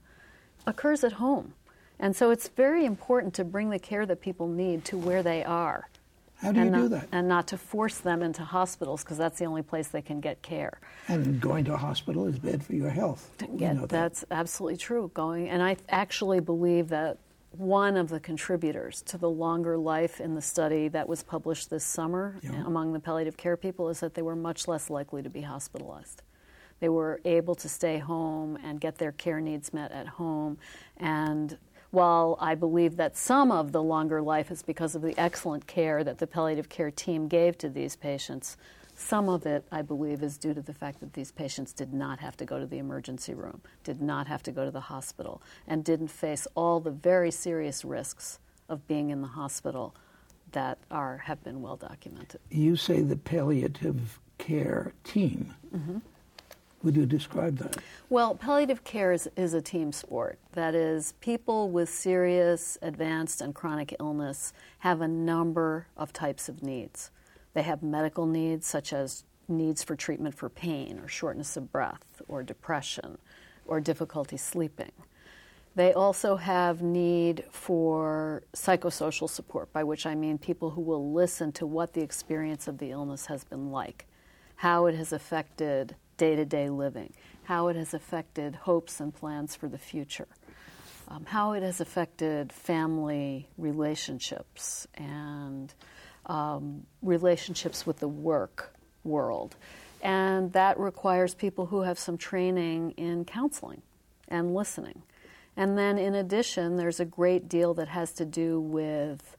occurs 0.66 1.04
at 1.04 1.14
home. 1.14 1.54
And 2.00 2.16
so 2.16 2.32
it's 2.32 2.48
very 2.48 2.86
important 2.86 3.36
to 3.36 3.44
bring 3.44 3.70
the 3.70 3.78
care 3.78 4.08
that 4.08 4.22
people 4.22 4.48
need 4.48 4.84
to 4.86 4.98
where 4.98 5.22
they 5.22 5.44
are. 5.44 5.88
How 6.42 6.52
do 6.52 6.60
you 6.60 6.70
not, 6.72 6.82
do 6.82 6.90
that? 6.90 7.08
And 7.12 7.28
not 7.28 7.48
to 7.50 7.58
force 7.58 7.98
them 7.98 8.24
into 8.24 8.44
hospitals 8.44 9.04
because 9.04 9.18
that's 9.18 9.38
the 9.38 9.46
only 9.46 9.62
place 9.62 9.90
they 9.90 10.02
can 10.02 10.20
get 10.20 10.42
care. 10.42 10.80
And 11.08 11.40
going 11.40 11.66
to 11.66 11.74
a 11.74 11.78
hospital 11.78 12.26
is 12.26 12.40
bad 12.40 12.64
for 12.64 12.74
your 12.74 12.90
health. 12.90 13.30
Yeah, 13.56 13.74
that. 13.74 13.90
that's 13.90 14.26
absolutely 14.32 14.78
true. 14.78 15.12
Going, 15.14 15.50
and 15.50 15.62
I 15.62 15.78
actually 15.90 16.40
believe 16.40 16.90
that 16.90 17.18
one 17.52 17.98
of 17.98 18.10
the 18.10 18.20
contributors 18.20 19.02
to 19.04 19.18
the 19.18 19.30
longer 19.30 19.78
life 19.78 20.20
in 20.20 20.36
the 20.36 20.42
study 20.42 20.88
that 20.88 21.08
was 21.08 21.22
published 21.22 21.70
this 21.70 21.84
summer 21.84 22.38
yeah. 22.42 22.52
Eh, 22.52 22.64
among 22.66 22.94
the 22.94 23.00
palliative 23.00 23.38
care 23.38 23.58
people 23.58 23.90
is 23.90 24.00
that 24.00 24.14
they 24.14 24.22
were 24.22 24.36
much 24.36 24.68
less 24.68 24.90
likely 24.90 25.22
to 25.22 25.30
be 25.30 25.42
hospitalized. 25.42 26.24
They 26.80 26.90
were 26.90 27.20
able 27.26 27.54
to 27.56 27.70
stay 27.70 28.00
home 28.00 28.58
and 28.64 28.82
get 28.82 28.98
their 28.98 29.12
care 29.12 29.40
needs 29.42 29.74
met 29.74 29.92
at 29.92 30.08
home 30.08 30.58
and 30.98 31.58
while 31.92 32.38
I 32.40 32.56
believe 32.56 32.96
that 32.98 33.18
some 33.18 33.52
of 33.52 33.72
the 33.72 33.84
longer 33.84 34.22
life 34.22 34.50
is 34.50 34.64
because 34.64 34.96
of 34.96 35.02
the 35.02 35.18
excellent 35.18 35.68
care 35.68 36.04
that 36.04 36.18
the 36.18 36.28
palliative 36.28 36.70
care 36.70 36.92
team 36.92 37.28
gave 37.28 37.58
to 37.60 37.70
these 37.70 37.96
patients, 37.96 38.58
some 38.96 39.30
of 39.30 39.46
it, 39.46 39.66
I 39.72 39.82
believe, 39.82 40.24
is 40.24 40.38
due 40.38 40.54
to 40.54 40.62
the 40.62 40.74
fact 40.74 41.00
that 41.02 41.14
these 41.14 41.32
patients 41.32 41.74
did 41.74 41.94
not 41.94 42.20
have 42.20 42.38
to 42.38 42.46
go 42.46 42.60
to 42.60 42.66
the 42.66 42.78
emergency 42.78 43.34
room, 43.34 43.62
did 43.84 44.02
not 44.02 44.28
have 44.28 44.44
to 44.44 44.52
go 44.52 44.64
to 44.64 44.72
the 44.72 44.82
hospital, 44.82 45.42
and 45.68 45.84
didn't 45.84 46.10
face 46.10 46.48
all 46.56 46.80
the 46.80 46.92
very 46.92 47.32
serious 47.32 47.84
risks 47.84 48.40
of 48.70 48.88
being 48.88 49.10
in 49.10 49.22
the 49.22 49.28
hospital 49.28 49.96
that 50.52 50.78
are 50.90 51.18
have 51.18 51.44
been 51.44 51.62
well 51.62 51.78
documented. 51.78 52.40
You 52.50 52.76
say 52.76 53.02
the 53.02 53.16
palliative 53.16 54.20
care 54.38 54.94
team. 55.04 55.54
Mm-hmm. 55.76 55.98
Would 56.84 56.96
you 56.98 57.06
describe 57.06 57.58
that? 57.58 57.78
Well, 58.10 58.34
palliative 58.36 58.84
care 58.84 59.12
is, 59.12 59.30
is, 59.36 59.54
a 59.54 59.62
team 59.62 59.92
sport. 59.92 60.40
That 60.54 60.74
is, 60.74 61.14
people 61.22 61.70
with 61.70 61.90
serious, 61.90 62.78
advanced, 62.82 63.42
and 63.42 63.54
chronic 63.54 63.96
illness 64.00 64.52
have 64.80 65.02
a 65.02 65.08
number 65.08 65.88
of 65.96 66.12
types 66.12 66.50
of 66.50 66.64
needs. 66.64 67.12
They 67.54 67.62
have 67.62 67.84
medical 67.84 68.26
needs, 68.26 68.66
such 68.66 68.94
as 68.94 69.26
needs 69.48 69.84
for 69.84 69.96
treatment 69.96 70.36
for 70.36 70.50
pain, 70.50 71.00
or 71.00 71.08
shortness 71.08 71.56
of 71.56 71.72
breath, 71.72 72.22
or 72.28 72.42
depression, 72.42 73.20
or 73.66 73.80
difficulty 73.80 74.38
sleeping. 74.38 74.92
They 75.76 75.94
also 75.94 76.36
have 76.36 76.82
need 76.82 77.46
for 77.52 78.44
psychosocial 78.54 79.30
support, 79.30 79.72
by 79.72 79.84
which 79.84 80.06
I 80.06 80.16
mean 80.16 80.38
people 80.38 80.72
who 80.72 80.82
will 80.82 81.14
listen 81.14 81.52
to 81.54 81.66
what 81.66 81.94
the 81.94 82.02
experience 82.02 82.68
of 82.68 82.80
the 82.80 82.92
illness 82.92 83.28
has 83.28 83.44
been 83.44 83.72
like, 83.72 84.08
how 84.56 84.88
it 84.88 84.96
has 84.96 85.14
affected 85.14 85.96
day 86.22 86.36
to 86.36 86.46
day 86.46 86.70
living, 86.70 87.12
how 87.46 87.68
it 87.68 87.76
has 87.76 87.96
affected 87.96 88.54
hopes 88.54 89.00
and 89.00 89.12
plans 89.12 89.56
for 89.56 89.68
the 89.68 89.80
future, 89.80 90.28
um, 91.08 91.26
how 91.26 91.54
it 91.54 91.64
has 91.64 91.82
affected 91.82 92.54
family 92.54 93.50
relationships, 93.58 94.86
and 94.94 95.74
um, 96.28 96.86
relationships 97.02 97.88
with 97.88 97.98
the 97.98 98.08
work 98.08 98.76
world. 99.04 99.56
And 100.04 100.54
that 100.54 100.80
requires 100.80 101.34
people 101.34 101.66
who 101.66 101.82
have 101.82 101.98
some 101.98 102.20
training 102.20 102.92
in 102.98 103.26
counseling 103.26 103.82
and 104.28 104.54
listening. 104.54 105.02
And 105.58 105.76
then, 105.76 105.98
in 105.98 106.14
addition, 106.14 106.78
there's 106.78 107.00
a 107.00 107.06
great 107.06 107.50
deal 107.50 107.74
that 107.74 107.88
has 107.88 108.14
to 108.14 108.26
do 108.26 108.62
with 108.62 109.38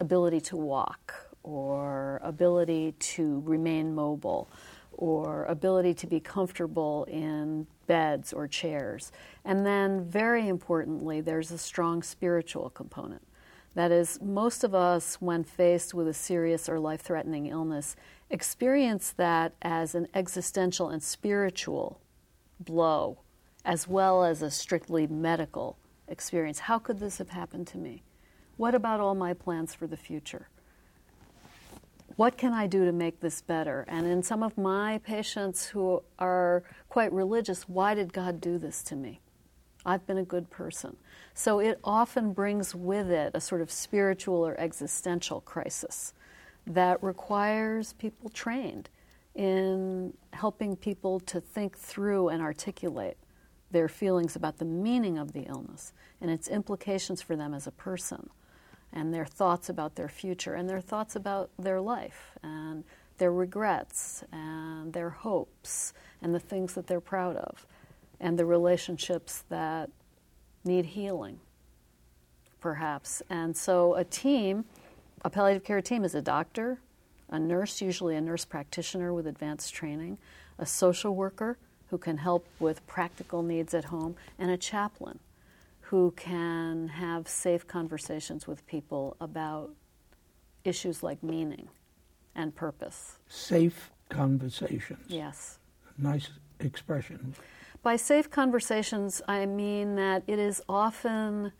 ability 0.00 0.40
to 0.40 0.56
walk 0.56 1.28
or 1.44 2.20
ability 2.24 2.96
to 2.98 3.44
remain 3.46 3.94
mobile 3.94 4.48
or 5.00 5.46
ability 5.46 5.94
to 5.94 6.06
be 6.06 6.20
comfortable 6.20 7.04
in 7.10 7.66
beds 7.86 8.32
or 8.32 8.46
chairs. 8.46 9.10
And 9.44 9.66
then, 9.66 10.04
very 10.04 10.46
importantly, 10.46 11.20
there's 11.20 11.50
a 11.50 11.58
strong 11.58 12.02
spiritual 12.02 12.70
component. 12.70 13.22
That 13.74 13.90
is, 13.90 14.20
most 14.20 14.62
of 14.62 14.74
us, 14.74 15.16
when 15.20 15.42
faced 15.42 15.94
with 15.94 16.06
a 16.06 16.14
serious 16.14 16.68
or 16.68 16.78
life 16.78 17.00
threatening 17.00 17.46
illness, 17.46 17.96
experience 18.28 19.12
that 19.16 19.54
as 19.62 19.94
an 19.94 20.06
existential 20.14 20.90
and 20.90 21.02
spiritual 21.02 22.00
blow, 22.60 23.20
as 23.64 23.88
well 23.88 24.22
as 24.22 24.42
a 24.42 24.50
strictly 24.50 25.06
medical 25.06 25.78
experience. 26.08 26.60
How 26.60 26.78
could 26.78 27.00
this 27.00 27.18
have 27.18 27.30
happened 27.30 27.66
to 27.68 27.78
me? 27.78 28.02
What 28.56 28.74
about 28.74 29.00
all 29.00 29.14
my 29.14 29.32
plans 29.32 29.74
for 29.74 29.86
the 29.86 29.96
future? 29.96 30.48
What 32.16 32.36
can 32.36 32.52
I 32.52 32.66
do 32.66 32.84
to 32.84 32.92
make 32.92 33.20
this 33.20 33.40
better? 33.40 33.84
And 33.88 34.06
in 34.06 34.22
some 34.22 34.42
of 34.42 34.58
my 34.58 34.98
patients 34.98 35.66
who 35.66 36.02
are 36.18 36.62
quite 36.88 37.12
religious, 37.12 37.68
why 37.68 37.94
did 37.94 38.12
God 38.12 38.40
do 38.40 38.58
this 38.58 38.82
to 38.84 38.96
me? 38.96 39.20
I've 39.86 40.06
been 40.06 40.18
a 40.18 40.24
good 40.24 40.50
person. 40.50 40.96
So 41.32 41.58
it 41.60 41.80
often 41.82 42.32
brings 42.32 42.74
with 42.74 43.10
it 43.10 43.32
a 43.34 43.40
sort 43.40 43.62
of 43.62 43.70
spiritual 43.70 44.46
or 44.46 44.58
existential 44.60 45.40
crisis 45.40 46.12
that 46.66 47.02
requires 47.02 47.94
people 47.94 48.28
trained 48.28 48.90
in 49.34 50.12
helping 50.32 50.76
people 50.76 51.20
to 51.20 51.40
think 51.40 51.78
through 51.78 52.28
and 52.28 52.42
articulate 52.42 53.16
their 53.70 53.88
feelings 53.88 54.36
about 54.36 54.58
the 54.58 54.64
meaning 54.64 55.16
of 55.16 55.32
the 55.32 55.42
illness 55.42 55.92
and 56.20 56.30
its 56.30 56.48
implications 56.48 57.22
for 57.22 57.36
them 57.36 57.54
as 57.54 57.66
a 57.66 57.70
person 57.70 58.28
and 58.92 59.14
their 59.14 59.24
thoughts 59.24 59.68
about 59.68 59.94
their 59.94 60.08
future 60.08 60.54
and 60.54 60.68
their 60.68 60.80
thoughts 60.80 61.16
about 61.16 61.50
their 61.58 61.80
life 61.80 62.38
and 62.42 62.84
their 63.18 63.32
regrets 63.32 64.24
and 64.32 64.92
their 64.92 65.10
hopes 65.10 65.92
and 66.22 66.34
the 66.34 66.40
things 66.40 66.74
that 66.74 66.86
they're 66.86 67.00
proud 67.00 67.36
of 67.36 67.66
and 68.18 68.38
the 68.38 68.44
relationships 68.44 69.44
that 69.48 69.90
need 70.64 70.86
healing, 70.86 71.40
perhaps. 72.60 73.22
And 73.30 73.56
so 73.56 73.94
a 73.94 74.04
team, 74.04 74.64
a 75.24 75.30
palliative 75.30 75.64
care 75.64 75.80
team, 75.80 76.04
is 76.04 76.14
a 76.14 76.22
doctor, 76.22 76.78
a 77.30 77.38
nurse, 77.38 77.80
usually 77.80 78.16
a 78.16 78.20
nurse 78.20 78.44
practitioner 78.44 79.12
with 79.14 79.26
advanced 79.26 79.72
training, 79.72 80.18
a 80.58 80.66
social 80.66 81.14
worker 81.14 81.56
who 81.88 81.98
can 81.98 82.18
help 82.18 82.46
with 82.58 82.86
practical 82.86 83.42
needs 83.42 83.72
at 83.74 83.86
home, 83.86 84.16
and 84.38 84.50
a 84.50 84.56
chaplain 84.56 85.18
who 85.90 86.12
can 86.12 86.86
have 86.86 87.26
safe 87.26 87.66
conversations 87.66 88.46
with 88.46 88.64
people 88.68 89.16
about 89.20 89.70
issues 90.62 91.02
like 91.02 91.20
meaning 91.20 91.68
and 92.36 92.54
purpose. 92.54 93.18
Safe 93.26 93.90
conversations. 94.08 95.04
Yes. 95.08 95.58
Nice 95.98 96.28
expression. 96.60 97.34
By 97.82 97.96
safe 97.96 98.30
conversations, 98.30 99.20
I 99.26 99.46
mean 99.46 99.96
that 99.96 100.22
it 100.28 100.38
is 100.38 100.62
often 100.68 101.50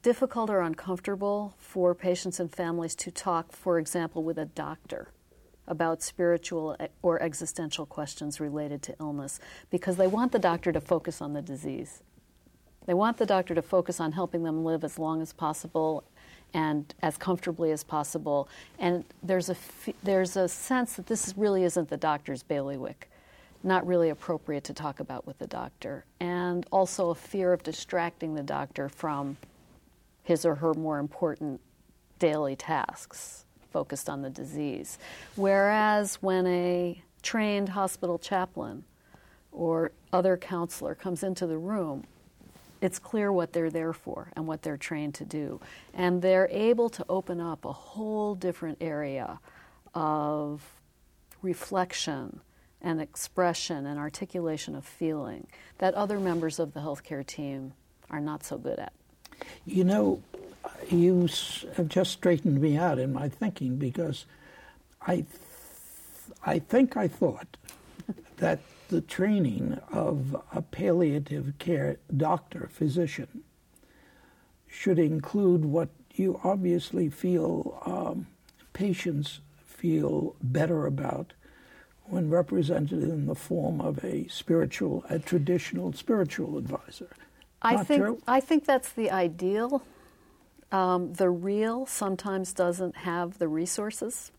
difficult 0.00 0.48
or 0.48 0.62
uncomfortable 0.62 1.54
for 1.58 1.94
patients 1.94 2.40
and 2.40 2.50
families 2.50 2.94
to 2.94 3.10
talk, 3.10 3.52
for 3.52 3.78
example, 3.78 4.24
with 4.24 4.38
a 4.38 4.46
doctor 4.46 5.08
about 5.68 6.02
spiritual 6.02 6.78
or 7.02 7.20
existential 7.20 7.84
questions 7.84 8.40
related 8.40 8.80
to 8.84 8.94
illness 9.00 9.38
because 9.68 9.98
they 9.98 10.06
want 10.06 10.32
the 10.32 10.38
doctor 10.38 10.72
to 10.72 10.80
focus 10.80 11.20
on 11.20 11.34
the 11.34 11.42
disease. 11.42 12.02
They 12.86 12.94
want 12.94 13.16
the 13.16 13.26
doctor 13.26 13.54
to 13.54 13.62
focus 13.62 14.00
on 14.00 14.12
helping 14.12 14.44
them 14.44 14.64
live 14.64 14.84
as 14.84 14.98
long 14.98 15.20
as 15.20 15.32
possible 15.32 16.04
and 16.54 16.94
as 17.02 17.16
comfortably 17.16 17.72
as 17.72 17.84
possible. 17.84 18.48
And 18.78 19.04
there's 19.22 19.50
a, 19.50 19.56
there's 20.02 20.36
a 20.36 20.48
sense 20.48 20.94
that 20.94 21.06
this 21.06 21.34
really 21.36 21.64
isn't 21.64 21.90
the 21.90 21.96
doctor's 21.96 22.42
bailiwick, 22.42 23.10
not 23.62 23.86
really 23.86 24.08
appropriate 24.08 24.64
to 24.64 24.72
talk 24.72 25.00
about 25.00 25.26
with 25.26 25.38
the 25.38 25.46
doctor. 25.46 26.04
And 26.20 26.64
also 26.70 27.10
a 27.10 27.14
fear 27.14 27.52
of 27.52 27.62
distracting 27.62 28.34
the 28.34 28.42
doctor 28.42 28.88
from 28.88 29.36
his 30.22 30.44
or 30.46 30.56
her 30.56 30.74
more 30.74 30.98
important 30.98 31.60
daily 32.18 32.56
tasks 32.56 33.44
focused 33.70 34.08
on 34.08 34.22
the 34.22 34.30
disease. 34.30 34.98
Whereas 35.34 36.16
when 36.22 36.46
a 36.46 37.02
trained 37.22 37.70
hospital 37.70 38.18
chaplain 38.18 38.84
or 39.52 39.90
other 40.12 40.36
counselor 40.36 40.94
comes 40.94 41.22
into 41.22 41.46
the 41.46 41.58
room, 41.58 42.04
it's 42.80 42.98
clear 42.98 43.32
what 43.32 43.52
they're 43.52 43.70
there 43.70 43.92
for 43.92 44.30
and 44.36 44.46
what 44.46 44.62
they're 44.62 44.76
trained 44.76 45.14
to 45.14 45.24
do. 45.24 45.60
And 45.94 46.22
they're 46.22 46.48
able 46.50 46.88
to 46.90 47.04
open 47.08 47.40
up 47.40 47.64
a 47.64 47.72
whole 47.72 48.34
different 48.34 48.78
area 48.80 49.40
of 49.94 50.62
reflection 51.42 52.40
and 52.82 53.00
expression 53.00 53.86
and 53.86 53.98
articulation 53.98 54.76
of 54.76 54.84
feeling 54.84 55.46
that 55.78 55.94
other 55.94 56.20
members 56.20 56.58
of 56.58 56.74
the 56.74 56.80
healthcare 56.80 57.26
team 57.26 57.72
are 58.10 58.20
not 58.20 58.44
so 58.44 58.58
good 58.58 58.78
at. 58.78 58.92
You 59.64 59.84
know, 59.84 60.22
you 60.90 61.28
have 61.76 61.88
just 61.88 62.12
straightened 62.12 62.60
me 62.60 62.76
out 62.76 62.98
in 62.98 63.12
my 63.12 63.28
thinking 63.28 63.76
because 63.76 64.26
I, 65.00 65.16
th- 65.16 65.26
I 66.44 66.58
think 66.58 66.96
I 66.96 67.08
thought 67.08 67.56
that 68.36 68.60
the 68.88 69.00
training 69.00 69.80
of 69.92 70.36
a 70.52 70.62
palliative 70.62 71.54
care 71.58 71.98
doctor, 72.16 72.68
physician, 72.72 73.42
should 74.68 74.98
include 74.98 75.64
what 75.64 75.88
you 76.14 76.40
obviously 76.44 77.08
feel 77.08 77.82
um, 77.84 78.26
patients 78.72 79.40
feel 79.64 80.34
better 80.42 80.86
about 80.86 81.32
when 82.04 82.30
represented 82.30 83.02
in 83.02 83.26
the 83.26 83.34
form 83.34 83.80
of 83.80 84.04
a 84.04 84.26
spiritual, 84.28 85.04
a 85.10 85.18
traditional 85.18 85.92
spiritual 85.92 86.56
advisor. 86.56 87.08
I 87.62 87.76
Not 87.76 87.86
think 87.86 88.02
true? 88.02 88.22
I 88.26 88.40
think 88.40 88.64
that's 88.64 88.92
the 88.92 89.10
ideal. 89.10 89.82
Um, 90.70 91.12
the 91.14 91.30
real 91.30 91.86
sometimes 91.86 92.52
doesn't 92.52 92.96
have 92.98 93.38
the 93.38 93.48
resources 93.48 94.30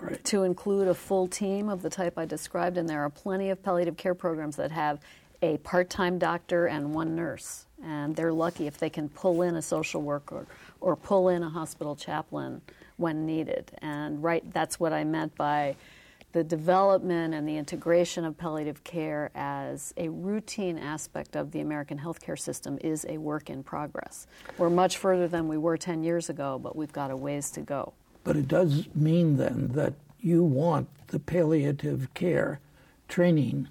Right. 0.00 0.22
to 0.24 0.44
include 0.44 0.88
a 0.88 0.94
full 0.94 1.28
team 1.28 1.68
of 1.68 1.82
the 1.82 1.90
type 1.90 2.18
I 2.18 2.24
described, 2.24 2.78
and 2.78 2.88
there 2.88 3.02
are 3.02 3.10
plenty 3.10 3.50
of 3.50 3.62
palliative 3.62 3.96
care 3.96 4.14
programs 4.14 4.56
that 4.56 4.70
have 4.70 5.00
a 5.42 5.58
part 5.58 5.90
time 5.90 6.18
doctor 6.18 6.66
and 6.66 6.94
one 6.94 7.14
nurse. 7.14 7.66
And 7.82 8.14
they're 8.14 8.32
lucky 8.32 8.66
if 8.66 8.78
they 8.78 8.90
can 8.90 9.08
pull 9.08 9.42
in 9.42 9.56
a 9.56 9.62
social 9.62 10.02
worker 10.02 10.46
or 10.80 10.96
pull 10.96 11.28
in 11.28 11.42
a 11.42 11.48
hospital 11.48 11.96
chaplain 11.96 12.60
when 12.96 13.24
needed. 13.24 13.72
And 13.78 14.22
right, 14.22 14.44
that's 14.52 14.78
what 14.78 14.92
I 14.92 15.04
meant 15.04 15.34
by 15.36 15.76
the 16.32 16.44
development 16.44 17.34
and 17.34 17.48
the 17.48 17.56
integration 17.56 18.24
of 18.24 18.36
palliative 18.38 18.84
care 18.84 19.30
as 19.34 19.92
a 19.96 20.08
routine 20.08 20.78
aspect 20.78 21.34
of 21.34 21.50
the 21.50 21.60
American 21.60 21.98
healthcare 21.98 22.38
system 22.38 22.78
is 22.82 23.04
a 23.08 23.18
work 23.18 23.50
in 23.50 23.64
progress. 23.64 24.26
We're 24.56 24.70
much 24.70 24.98
further 24.98 25.26
than 25.26 25.48
we 25.48 25.56
were 25.56 25.76
10 25.76 26.04
years 26.04 26.30
ago, 26.30 26.58
but 26.62 26.76
we've 26.76 26.92
got 26.92 27.10
a 27.10 27.16
ways 27.16 27.50
to 27.52 27.62
go. 27.62 27.94
But 28.24 28.36
it 28.36 28.48
does 28.48 28.88
mean 28.94 29.36
then 29.36 29.70
that 29.74 29.94
you 30.20 30.44
want 30.44 30.88
the 31.08 31.18
palliative 31.18 32.12
care 32.14 32.60
training 33.08 33.68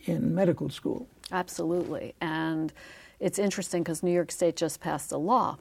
in 0.00 0.34
medical 0.34 0.68
school. 0.70 1.08
Absolutely. 1.32 2.14
And 2.20 2.72
it's 3.20 3.38
interesting 3.38 3.82
because 3.82 4.02
New 4.02 4.12
York 4.12 4.30
State 4.30 4.56
just 4.56 4.80
passed 4.80 5.12
a 5.12 5.16
law 5.16 5.58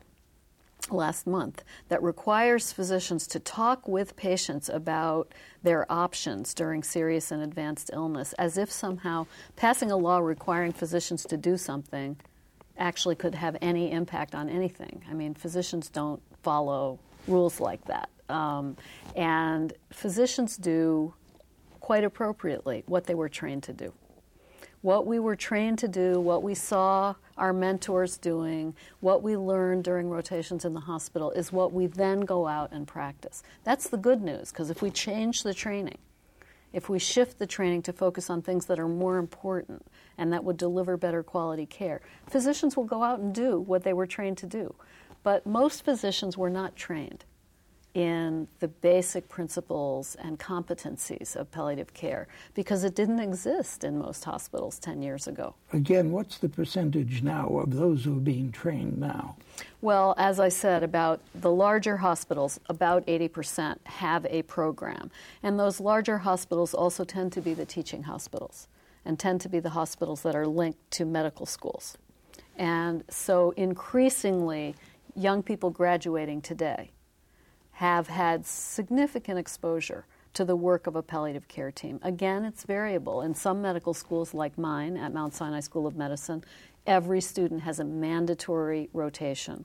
last 0.90 1.28
month 1.28 1.64
that 1.90 2.02
requires 2.02 2.72
physicians 2.72 3.28
to 3.28 3.40
talk 3.40 3.88
with 3.88 4.16
patients 4.16 4.70
about 4.70 5.34
their 5.64 5.92
options 5.92 6.54
during 6.54 6.84
serious 6.84 7.32
and 7.32 7.42
advanced 7.42 7.90
illness, 7.92 8.34
as 8.34 8.58
if 8.58 8.72
somehow 8.72 9.26
passing 9.56 9.92
a 9.92 9.98
law 9.98 10.20
requiring 10.20 10.72
physicians 10.72 11.24
to 11.26 11.36
do 11.36 11.58
something 11.58 12.16
actually 12.78 13.16
could 13.16 13.36
have 13.36 13.58
any 13.62 13.92
impact 13.92 14.36
on 14.36 14.50
anything. 14.50 15.04
I 15.10 15.14
mean, 15.14 15.34
physicians 15.34 15.90
don't 15.90 16.22
follow 16.44 17.00
rules 17.28 17.60
like 17.60 17.84
that. 17.86 18.10
Um, 18.30 18.78
and 19.16 19.74
physicians 19.92 20.58
do 20.58 21.14
quite 21.80 22.04
appropriately 22.04 22.84
what 22.86 23.06
they 23.06 23.16
were 23.16 23.30
trained 23.30 23.64
to 23.64 23.74
do. 23.74 23.94
What 24.82 25.08
we 25.08 25.20
were 25.20 25.36
trained 25.36 25.80
to 25.80 25.88
do, 25.88 26.20
what 26.20 26.44
we 26.44 26.54
saw 26.54 27.16
our 27.38 27.52
mentors 27.52 28.18
doing, 28.18 28.76
what 29.00 29.24
we 29.24 29.36
learned 29.36 29.84
during 29.84 30.10
rotations 30.10 30.66
in 30.66 30.74
the 30.74 30.82
hospital 30.82 31.32
is 31.32 31.52
what 31.52 31.74
we 31.74 31.88
then 31.88 32.22
go 32.22 32.48
out 32.48 32.72
and 32.72 32.88
practice. 32.88 33.44
That's 33.64 33.90
the 33.90 33.98
good 33.98 34.22
news, 34.22 34.52
because 34.52 34.70
if 34.70 34.82
we 34.82 34.92
change 34.92 35.44
the 35.44 35.54
training, 35.54 35.98
if 36.74 36.90
we 36.90 37.00
shift 37.00 37.40
the 37.40 37.48
training 37.48 37.82
to 37.84 37.94
focus 37.94 38.30
on 38.30 38.42
things 38.42 38.68
that 38.68 38.80
are 38.80 38.88
more 38.88 39.18
important 39.18 39.88
and 40.18 40.32
that 40.32 40.44
would 40.44 40.58
deliver 40.58 40.96
better 40.96 41.24
quality 41.24 41.66
care, 41.66 42.02
physicians 42.28 42.78
will 42.78 42.84
go 42.84 43.02
out 43.02 43.20
and 43.20 43.34
do 43.34 43.60
what 43.60 43.84
they 43.84 43.94
were 43.94 44.08
trained 44.08 44.38
to 44.38 44.46
do. 44.46 44.76
But 45.24 45.46
most 45.46 45.84
physicians 45.84 46.38
were 46.38 46.50
not 46.50 46.76
trained 46.76 47.26
in 47.94 48.48
the 48.60 48.68
basic 48.68 49.28
principles 49.28 50.16
and 50.20 50.38
competencies 50.38 51.36
of 51.36 51.50
palliative 51.52 51.94
care 51.94 52.28
because 52.54 52.84
it 52.84 52.94
didn't 52.94 53.20
exist 53.20 53.84
in 53.84 53.98
most 53.98 54.24
hospitals 54.24 54.78
10 54.78 55.02
years 55.02 55.28
ago. 55.28 55.56
Again, 55.74 56.12
what's 56.12 56.38
the 56.38 56.50
percentage 56.50 57.24
now 57.24 57.48
of 57.48 57.76
those 57.76 58.04
who 58.04 58.18
are 58.18 58.20
being 58.20 58.52
trained 58.52 59.00
now? 59.00 59.36
Well, 59.82 60.14
as 60.18 60.40
I 60.40 60.50
said, 60.50 60.84
about 60.84 61.22
the 61.34 61.52
larger 61.52 61.98
hospitals, 61.98 62.60
about 62.70 63.06
80% 63.08 63.78
have 63.86 64.26
a 64.28 64.44
program. 64.44 65.10
And 65.42 65.60
those 65.60 65.80
larger 65.80 66.20
hospitals 66.20 66.74
also 66.74 67.04
tend 67.04 67.32
to 67.34 67.42
be 67.42 67.54
the 67.54 67.66
teaching 67.66 68.04
hospitals 68.04 68.68
and 69.06 69.18
tend 69.18 69.42
to 69.42 69.50
be 69.50 69.60
the 69.60 69.72
hospitals 69.72 70.22
that 70.22 70.36
are 70.36 70.46
linked 70.46 70.92
to 70.92 71.06
medical 71.06 71.46
schools. 71.46 71.98
And 72.58 73.04
so 73.10 73.52
increasingly, 73.58 74.76
young 75.16 75.42
people 75.42 75.70
graduating 75.70 76.42
today 76.42 76.92
have 77.78 78.08
had 78.08 78.44
significant 78.44 79.38
exposure 79.38 80.04
to 80.34 80.44
the 80.44 80.56
work 80.56 80.88
of 80.88 80.96
a 80.96 81.04
palliative 81.04 81.48
care 81.48 81.70
team. 81.70 82.00
Again, 82.02 82.44
it's 82.44 82.64
variable. 82.64 83.22
In 83.22 83.36
some 83.36 83.62
medical 83.62 83.94
schools, 83.94 84.34
like 84.34 84.58
mine 84.58 84.98
at 84.98 85.14
Mount 85.14 85.36
Sinai 85.36 85.60
School 85.60 85.86
of 85.86 85.96
Medicine, 85.96 86.44
every 86.88 87.22
student 87.22 87.62
has 87.62 87.80
a 87.80 87.84
mandatory 87.84 88.90
rotation 88.94 89.64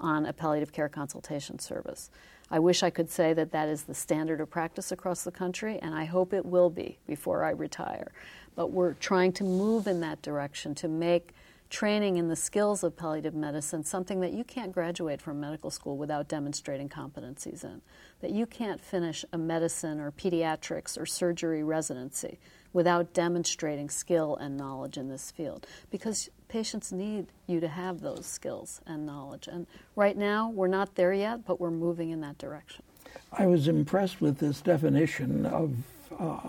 on 0.00 0.26
a 0.26 0.32
palliative 0.32 0.72
care 0.72 0.88
consultation 0.88 1.60
service. 1.60 2.10
I 2.50 2.58
wish 2.58 2.82
I 2.82 2.90
could 2.90 3.08
say 3.08 3.32
that 3.32 3.52
that 3.52 3.68
is 3.68 3.84
the 3.84 3.94
standard 3.94 4.40
of 4.40 4.50
practice 4.50 4.90
across 4.90 5.22
the 5.22 5.30
country, 5.30 5.78
and 5.80 5.94
I 5.94 6.06
hope 6.06 6.32
it 6.32 6.44
will 6.44 6.68
be 6.68 6.98
before 7.06 7.44
I 7.44 7.50
retire. 7.50 8.10
But 8.56 8.72
we're 8.72 8.94
trying 8.94 9.30
to 9.34 9.44
move 9.44 9.86
in 9.86 10.00
that 10.00 10.20
direction 10.20 10.74
to 10.74 10.88
make 10.88 11.32
training 11.72 12.18
in 12.18 12.28
the 12.28 12.36
skills 12.36 12.84
of 12.84 12.94
palliative 12.94 13.34
medicine 13.34 13.82
something 13.82 14.20
that 14.20 14.34
you 14.34 14.44
can't 14.44 14.72
graduate 14.72 15.22
from 15.22 15.40
medical 15.40 15.70
school 15.70 15.96
without 15.96 16.28
demonstrating 16.28 16.86
competencies 16.86 17.64
in. 17.64 17.80
That 18.20 18.30
you 18.30 18.44
can't 18.44 18.78
finish 18.78 19.24
a 19.32 19.38
medicine 19.38 19.98
or 19.98 20.12
pediatrics 20.12 21.00
or 21.00 21.06
surgery 21.06 21.64
residency 21.64 22.38
without 22.74 23.14
demonstrating 23.14 23.88
skill 23.88 24.36
and 24.36 24.56
knowledge 24.56 24.98
in 24.98 25.08
this 25.08 25.30
field 25.30 25.66
because 25.90 26.28
patients 26.48 26.92
need 26.92 27.28
you 27.46 27.58
to 27.58 27.68
have 27.68 28.02
those 28.02 28.26
skills 28.26 28.82
and 28.86 29.06
knowledge. 29.06 29.48
And 29.48 29.66
right 29.96 30.16
now, 30.16 30.50
we're 30.50 30.68
not 30.68 30.94
there 30.94 31.14
yet, 31.14 31.46
but 31.46 31.58
we're 31.58 31.70
moving 31.70 32.10
in 32.10 32.20
that 32.20 32.36
direction. 32.36 32.84
I 33.32 33.46
was 33.46 33.66
impressed 33.66 34.20
with 34.20 34.38
this 34.38 34.60
definition 34.60 35.46
of 35.46 35.74
uh, 36.18 36.48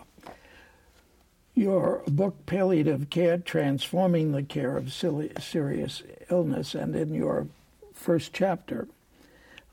your 1.55 2.01
book, 2.07 2.45
Palliative 2.45 3.09
Care 3.09 3.37
Transforming 3.37 4.31
the 4.31 4.43
Care 4.43 4.75
of 4.75 4.91
Serious 4.91 6.03
Illness, 6.29 6.73
and 6.73 6.95
in 6.95 7.13
your 7.13 7.47
first 7.93 8.33
chapter, 8.33 8.87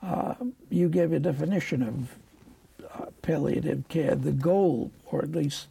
uh, 0.03 0.35
you 0.69 0.89
gave 0.89 1.11
a 1.11 1.19
definition 1.19 1.81
of 1.83 2.15
uh, 2.93 3.05
palliative 3.21 3.87
care, 3.87 4.15
the 4.15 4.31
goal, 4.31 4.91
or 5.07 5.23
at 5.23 5.31
least 5.31 5.67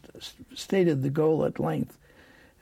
stated 0.53 1.01
the 1.01 1.09
goal 1.09 1.45
at 1.45 1.59
length. 1.59 1.97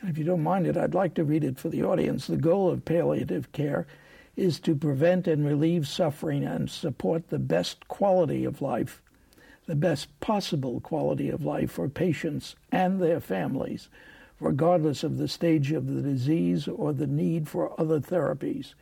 And 0.01 0.09
if 0.09 0.17
you 0.17 0.23
don't 0.23 0.43
mind 0.43 0.67
it, 0.67 0.77
I'd 0.77 0.93
like 0.93 1.13
to 1.15 1.23
read 1.23 1.43
it 1.43 1.59
for 1.59 1.69
the 1.69 1.83
audience. 1.83 2.27
The 2.27 2.37
goal 2.37 2.69
of 2.69 2.85
palliative 2.85 3.51
care 3.51 3.87
is 4.35 4.59
to 4.61 4.75
prevent 4.75 5.27
and 5.27 5.45
relieve 5.45 5.87
suffering 5.87 6.43
and 6.43 6.69
support 6.69 7.29
the 7.29 7.39
best 7.39 7.87
quality 7.87 8.45
of 8.45 8.61
life 8.61 9.01
the 9.69 9.75
best 9.75 10.19
possible 10.19 10.79
quality 10.79 11.29
of 11.29 11.45
life 11.45 11.69
for 11.69 11.87
patients 11.87 12.55
and 12.71 12.99
their 12.99 13.19
families, 13.19 13.87
regardless 14.39 15.03
of 15.03 15.17
the 15.17 15.27
stage 15.27 15.71
of 15.71 15.85
the 15.85 16.01
disease 16.01 16.67
or 16.67 16.91
the 16.91 17.05
need 17.05 17.47
for 17.47 17.79
other 17.79 17.99
therapies. 17.99 18.73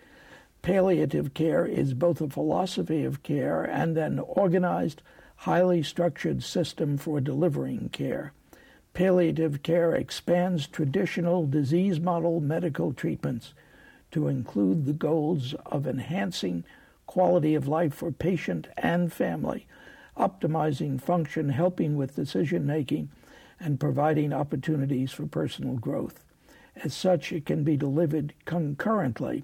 Palliative 0.61 1.33
care 1.33 1.65
is 1.65 1.93
both 1.93 2.21
a 2.21 2.29
philosophy 2.29 3.03
of 3.03 3.21
care 3.21 3.65
and 3.65 3.97
an 3.97 4.19
organized, 4.19 5.01
highly 5.35 5.83
structured 5.83 6.41
system 6.41 6.97
for 6.97 7.19
delivering 7.19 7.89
care. 7.89 8.31
Palliative 8.93 9.63
care 9.63 9.93
expands 9.93 10.67
traditional 10.67 11.45
disease 11.45 11.99
model 11.99 12.39
medical 12.39 12.93
treatments 12.93 13.53
to 14.11 14.29
include 14.29 14.85
the 14.85 14.93
goals 14.93 15.53
of 15.65 15.85
enhancing 15.85 16.63
quality 17.07 17.55
of 17.55 17.67
life 17.67 17.93
for 17.93 18.09
patient 18.09 18.67
and 18.77 19.11
family 19.11 19.67
optimizing 20.19 21.01
function, 21.01 21.49
helping 21.49 21.95
with 21.95 22.15
decision 22.15 22.65
making, 22.65 23.09
and 23.59 23.79
providing 23.79 24.33
opportunities 24.33 25.11
for 25.11 25.25
personal 25.25 25.75
growth. 25.75 26.23
As 26.83 26.93
such, 26.93 27.31
it 27.31 27.45
can 27.45 27.63
be 27.63 27.75
delivered 27.75 28.33
concurrently 28.45 29.43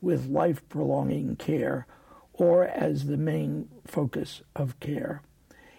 with 0.00 0.26
life 0.26 0.66
prolonging 0.68 1.36
care 1.36 1.86
or 2.34 2.64
as 2.64 3.06
the 3.06 3.16
main 3.16 3.68
focus 3.86 4.42
of 4.54 4.78
care. 4.80 5.22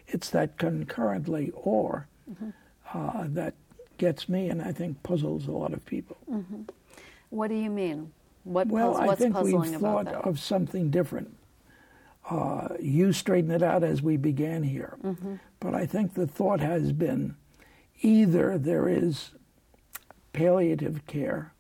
It's 0.07 0.29
that 0.31 0.57
concurrently 0.57 1.51
or 1.53 2.07
mm-hmm. 2.29 2.49
uh, 2.93 3.25
that 3.27 3.53
gets 3.97 4.27
me 4.27 4.49
and 4.49 4.61
I 4.61 4.71
think 4.71 5.01
puzzles 5.03 5.47
a 5.47 5.51
lot 5.51 5.73
of 5.73 5.85
people. 5.85 6.17
Mm-hmm. 6.29 6.61
What 7.29 7.49
do 7.49 7.55
you 7.55 7.69
mean? 7.69 8.11
What 8.43 8.67
well, 8.67 8.95
puzz- 8.95 9.09
I 9.09 9.15
think 9.15 9.39
we've 9.41 9.79
thought 9.79 10.05
that? 10.05 10.25
of 10.25 10.39
something 10.39 10.89
different 10.89 11.35
uh, 12.29 12.69
you 12.79 13.13
straighten 13.13 13.51
it 13.51 13.61
out 13.61 13.83
as 13.83 14.01
we 14.01 14.17
began 14.17 14.63
here. 14.63 14.97
Mm-hmm. 15.03 15.35
But 15.59 15.75
I 15.75 15.85
think 15.85 16.13
the 16.13 16.27
thought 16.27 16.59
has 16.59 16.91
been 16.91 17.35
either 18.01 18.57
there 18.57 18.87
is 18.87 19.31
palliative 20.33 21.05
care, 21.07 21.53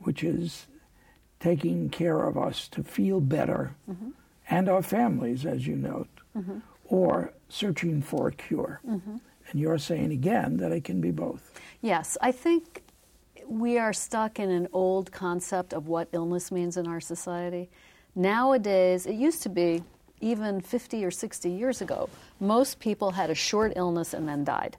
which 0.00 0.22
is 0.22 0.66
taking 1.40 1.90
care 1.90 2.26
of 2.26 2.38
us 2.38 2.68
to 2.68 2.82
feel 2.82 3.20
better 3.20 3.74
mm-hmm. 3.90 4.10
and 4.48 4.68
our 4.68 4.82
families, 4.82 5.44
as 5.44 5.66
you 5.66 5.76
note, 5.76 6.08
mm-hmm. 6.36 6.58
or 6.86 7.32
searching 7.48 8.00
for 8.00 8.28
a 8.28 8.32
cure. 8.32 8.80
Mm-hmm. 8.88 9.16
And 9.50 9.60
you're 9.60 9.78
saying 9.78 10.12
again 10.12 10.56
that 10.58 10.72
it 10.72 10.84
can 10.84 11.00
be 11.00 11.10
both. 11.10 11.52
Yes, 11.82 12.16
I 12.22 12.32
think 12.32 12.82
we 13.46 13.76
are 13.76 13.92
stuck 13.92 14.38
in 14.38 14.50
an 14.50 14.68
old 14.72 15.12
concept 15.12 15.74
of 15.74 15.86
what 15.86 16.08
illness 16.12 16.50
means 16.50 16.78
in 16.78 16.86
our 16.86 17.00
society. 17.00 17.68
Nowadays, 18.14 19.06
it 19.06 19.14
used 19.14 19.42
to 19.42 19.48
be 19.48 19.82
even 20.20 20.60
50 20.60 21.04
or 21.04 21.10
60 21.10 21.50
years 21.50 21.80
ago, 21.82 22.08
most 22.40 22.78
people 22.78 23.10
had 23.12 23.30
a 23.30 23.34
short 23.34 23.72
illness 23.76 24.14
and 24.14 24.28
then 24.28 24.44
died 24.44 24.76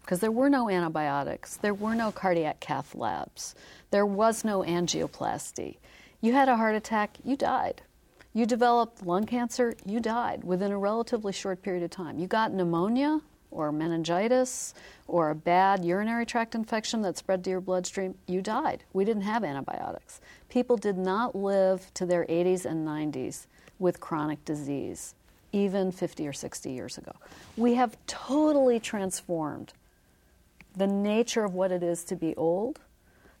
because 0.00 0.20
there 0.20 0.30
were 0.30 0.50
no 0.50 0.68
antibiotics, 0.68 1.56
there 1.56 1.72
were 1.72 1.94
no 1.94 2.12
cardiac 2.12 2.60
cath 2.60 2.94
labs, 2.94 3.54
there 3.90 4.04
was 4.04 4.44
no 4.44 4.62
angioplasty. 4.62 5.76
You 6.20 6.32
had 6.32 6.48
a 6.48 6.56
heart 6.56 6.74
attack, 6.74 7.16
you 7.24 7.36
died. 7.36 7.82
You 8.34 8.46
developed 8.46 9.06
lung 9.06 9.26
cancer, 9.26 9.76
you 9.86 10.00
died 10.00 10.42
within 10.44 10.72
a 10.72 10.78
relatively 10.78 11.32
short 11.32 11.62
period 11.62 11.84
of 11.84 11.90
time. 11.90 12.18
You 12.18 12.26
got 12.26 12.52
pneumonia 12.52 13.20
or 13.54 13.72
meningitis 13.72 14.74
or 15.06 15.30
a 15.30 15.34
bad 15.34 15.84
urinary 15.84 16.26
tract 16.26 16.54
infection 16.54 17.02
that 17.02 17.16
spread 17.16 17.42
to 17.44 17.50
your 17.50 17.60
bloodstream, 17.60 18.14
you 18.26 18.42
died. 18.42 18.84
We 18.92 19.04
didn't 19.04 19.22
have 19.22 19.44
antibiotics 19.44 20.20
people 20.54 20.76
did 20.76 20.96
not 20.96 21.34
live 21.34 21.92
to 21.94 22.06
their 22.06 22.24
80s 22.26 22.64
and 22.64 22.86
90s 22.86 23.46
with 23.80 23.98
chronic 23.98 24.44
disease, 24.44 25.16
even 25.50 25.90
50 25.90 26.28
or 26.28 26.32
60 26.32 26.70
years 26.70 26.96
ago. 26.96 27.10
We 27.56 27.74
have 27.74 27.96
totally 28.06 28.78
transformed 28.78 29.72
the 30.76 30.86
nature 30.86 31.44
of 31.44 31.52
what 31.52 31.72
it 31.72 31.82
is 31.82 32.04
to 32.04 32.14
be 32.14 32.36
old, 32.36 32.78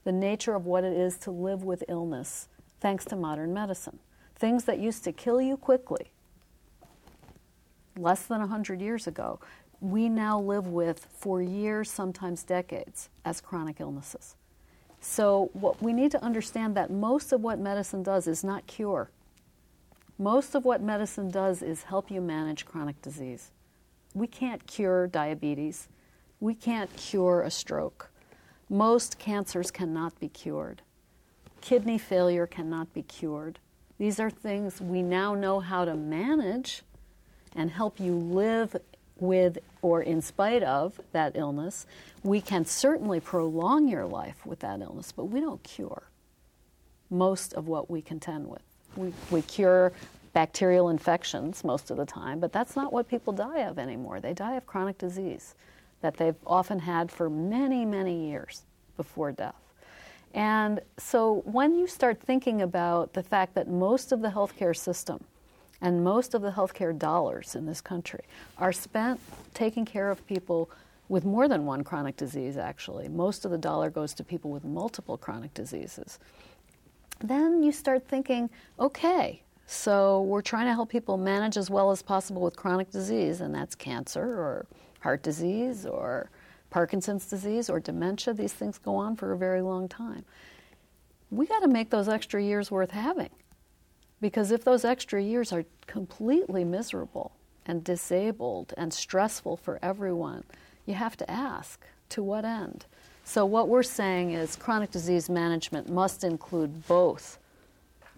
the 0.02 0.10
nature 0.10 0.56
of 0.56 0.66
what 0.66 0.82
it 0.82 0.92
is 0.92 1.16
to 1.18 1.30
live 1.30 1.62
with 1.62 1.84
illness, 1.88 2.48
thanks 2.80 3.04
to 3.04 3.14
modern 3.14 3.54
medicine. 3.54 4.00
Things 4.34 4.64
that 4.64 4.80
used 4.80 5.04
to 5.04 5.12
kill 5.12 5.40
you 5.40 5.56
quickly, 5.56 6.10
less 7.96 8.22
than 8.26 8.40
100 8.40 8.80
years 8.80 9.06
ago, 9.06 9.38
we 9.84 10.08
now 10.08 10.40
live 10.40 10.66
with 10.66 11.06
for 11.14 11.42
years, 11.42 11.90
sometimes 11.90 12.42
decades, 12.42 13.10
as 13.24 13.42
chronic 13.42 13.80
illnesses. 13.80 14.34
So 15.00 15.50
what 15.52 15.82
we 15.82 15.92
need 15.92 16.10
to 16.12 16.24
understand 16.24 16.74
that 16.76 16.90
most 16.90 17.32
of 17.32 17.42
what 17.42 17.58
medicine 17.58 18.02
does 18.02 18.26
is 18.26 18.42
not 18.42 18.66
cure. 18.66 19.10
Most 20.18 20.54
of 20.54 20.64
what 20.64 20.80
medicine 20.80 21.30
does 21.30 21.60
is 21.60 21.82
help 21.82 22.10
you 22.10 22.22
manage 22.22 22.64
chronic 22.64 23.02
disease. 23.02 23.50
We 24.14 24.26
can't 24.26 24.66
cure 24.66 25.06
diabetes. 25.06 25.88
We 26.40 26.54
can't 26.54 26.94
cure 26.96 27.42
a 27.42 27.50
stroke. 27.50 28.10
Most 28.70 29.18
cancers 29.18 29.70
cannot 29.70 30.18
be 30.18 30.30
cured. 30.30 30.80
Kidney 31.60 31.98
failure 31.98 32.46
cannot 32.46 32.94
be 32.94 33.02
cured. 33.02 33.58
These 33.98 34.18
are 34.18 34.30
things 34.30 34.80
we 34.80 35.02
now 35.02 35.34
know 35.34 35.60
how 35.60 35.84
to 35.84 35.94
manage 35.94 36.82
and 37.54 37.70
help 37.70 38.00
you 38.00 38.14
live 38.14 38.74
with 39.18 39.58
or 39.82 40.02
in 40.02 40.20
spite 40.20 40.62
of 40.62 41.00
that 41.12 41.32
illness. 41.36 41.86
We 42.22 42.40
can 42.40 42.64
certainly 42.64 43.20
prolong 43.20 43.88
your 43.88 44.06
life 44.06 44.44
with 44.44 44.60
that 44.60 44.80
illness, 44.80 45.12
but 45.12 45.26
we 45.26 45.40
don't 45.40 45.62
cure 45.62 46.04
most 47.10 47.54
of 47.54 47.68
what 47.68 47.90
we 47.90 48.02
contend 48.02 48.48
with. 48.48 48.62
We, 48.96 49.12
we 49.30 49.42
cure 49.42 49.92
bacterial 50.32 50.88
infections 50.88 51.62
most 51.64 51.90
of 51.90 51.96
the 51.96 52.06
time, 52.06 52.40
but 52.40 52.52
that's 52.52 52.76
not 52.76 52.92
what 52.92 53.08
people 53.08 53.32
die 53.32 53.60
of 53.60 53.78
anymore. 53.78 54.20
They 54.20 54.34
die 54.34 54.56
of 54.56 54.66
chronic 54.66 54.98
disease 54.98 55.54
that 56.00 56.16
they've 56.16 56.36
often 56.46 56.80
had 56.80 57.10
for 57.10 57.30
many, 57.30 57.84
many 57.84 58.28
years 58.28 58.62
before 58.96 59.32
death. 59.32 59.54
And 60.34 60.80
so 60.98 61.42
when 61.44 61.74
you 61.76 61.86
start 61.86 62.20
thinking 62.20 62.60
about 62.60 63.12
the 63.12 63.22
fact 63.22 63.54
that 63.54 63.68
most 63.68 64.10
of 64.10 64.20
the 64.20 64.28
healthcare 64.28 64.76
system 64.76 65.24
And 65.80 66.04
most 66.04 66.34
of 66.34 66.42
the 66.42 66.50
healthcare 66.50 66.96
dollars 66.96 67.54
in 67.54 67.66
this 67.66 67.80
country 67.80 68.24
are 68.58 68.72
spent 68.72 69.20
taking 69.52 69.84
care 69.84 70.10
of 70.10 70.26
people 70.26 70.70
with 71.08 71.24
more 71.24 71.48
than 71.48 71.66
one 71.66 71.84
chronic 71.84 72.16
disease, 72.16 72.56
actually. 72.56 73.08
Most 73.08 73.44
of 73.44 73.50
the 73.50 73.58
dollar 73.58 73.90
goes 73.90 74.14
to 74.14 74.24
people 74.24 74.50
with 74.50 74.64
multiple 74.64 75.18
chronic 75.18 75.52
diseases. 75.52 76.18
Then 77.20 77.62
you 77.62 77.72
start 77.72 78.08
thinking, 78.08 78.50
okay, 78.80 79.42
so 79.66 80.22
we're 80.22 80.42
trying 80.42 80.66
to 80.66 80.72
help 80.72 80.90
people 80.90 81.16
manage 81.16 81.56
as 81.56 81.70
well 81.70 81.90
as 81.90 82.02
possible 82.02 82.42
with 82.42 82.56
chronic 82.56 82.90
disease, 82.90 83.40
and 83.40 83.54
that's 83.54 83.74
cancer 83.74 84.22
or 84.22 84.66
heart 85.00 85.22
disease 85.22 85.86
or 85.86 86.30
Parkinson's 86.70 87.26
disease 87.26 87.70
or 87.70 87.80
dementia. 87.80 88.34
These 88.34 88.52
things 88.52 88.78
go 88.78 88.96
on 88.96 89.16
for 89.16 89.32
a 89.32 89.38
very 89.38 89.62
long 89.62 89.88
time. 89.88 90.24
We 91.30 91.46
got 91.46 91.60
to 91.60 91.68
make 91.68 91.90
those 91.90 92.08
extra 92.08 92.42
years 92.42 92.70
worth 92.70 92.90
having. 92.90 93.30
Because 94.24 94.52
if 94.52 94.64
those 94.64 94.86
extra 94.86 95.22
years 95.22 95.52
are 95.52 95.66
completely 95.86 96.64
miserable 96.64 97.32
and 97.66 97.84
disabled 97.84 98.72
and 98.74 98.90
stressful 98.90 99.58
for 99.58 99.78
everyone, 99.82 100.44
you 100.86 100.94
have 100.94 101.14
to 101.18 101.30
ask 101.30 101.78
to 102.08 102.22
what 102.22 102.42
end? 102.46 102.86
So, 103.24 103.44
what 103.44 103.68
we're 103.68 103.82
saying 103.82 104.30
is 104.30 104.56
chronic 104.56 104.90
disease 104.90 105.28
management 105.28 105.90
must 105.90 106.24
include 106.24 106.88
both 106.88 107.38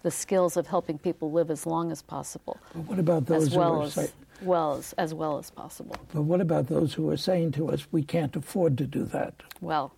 the 0.01 0.09
skills 0.09 0.55
of 0.55 0.67
helping 0.67 0.97
people 0.97 1.29
live 1.29 1.51
as 1.51 1.65
long 1.65 1.91
as 1.91 2.01
possible. 2.01 2.57
But 2.73 2.83
what 2.83 2.99
about 2.99 3.25
those 3.25 3.47
as 3.47 3.57
well 3.57 3.73
who 3.73 3.81
are 3.81 3.83
as, 3.83 3.93
say, 3.93 4.09
well 4.41 4.75
as, 4.75 4.93
as 4.93 5.13
well 5.13 5.37
as 5.37 5.51
possible? 5.51 5.97
But 6.13 6.21
what 6.21 6.39
about 6.39 6.67
those 6.67 6.93
who 6.93 7.09
are 7.09 7.17
saying 7.17 7.51
to 7.53 7.67
us, 7.67 7.85
we 7.91 8.01
can't 8.01 8.33
afford 8.33 8.77
to 8.77 8.85
do 8.85 9.03
that? 9.03 9.33
Well, 9.59 9.91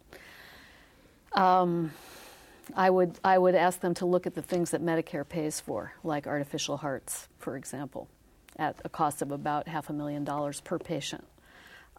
um, 1.34 1.92
I 2.76 2.90
would 2.90 3.20
I 3.24 3.38
would 3.38 3.56
ask 3.56 3.80
them 3.80 3.94
to 3.96 4.06
look 4.06 4.28
at 4.28 4.36
the 4.36 4.42
things 4.42 4.72
that 4.72 4.84
Medicare 4.84 5.28
pays 5.28 5.60
for, 5.60 5.94
like 6.04 6.28
artificial 6.28 6.78
hearts, 6.78 7.28
for 7.38 7.58
example, 7.58 8.08
at 8.58 8.76
a 8.84 8.90
cost 8.90 9.22
of 9.22 9.32
about 9.32 9.68
half 9.68 9.90
a 9.90 9.94
million 9.94 10.24
dollars 10.24 10.62
per 10.62 10.78
patient, 10.78 11.26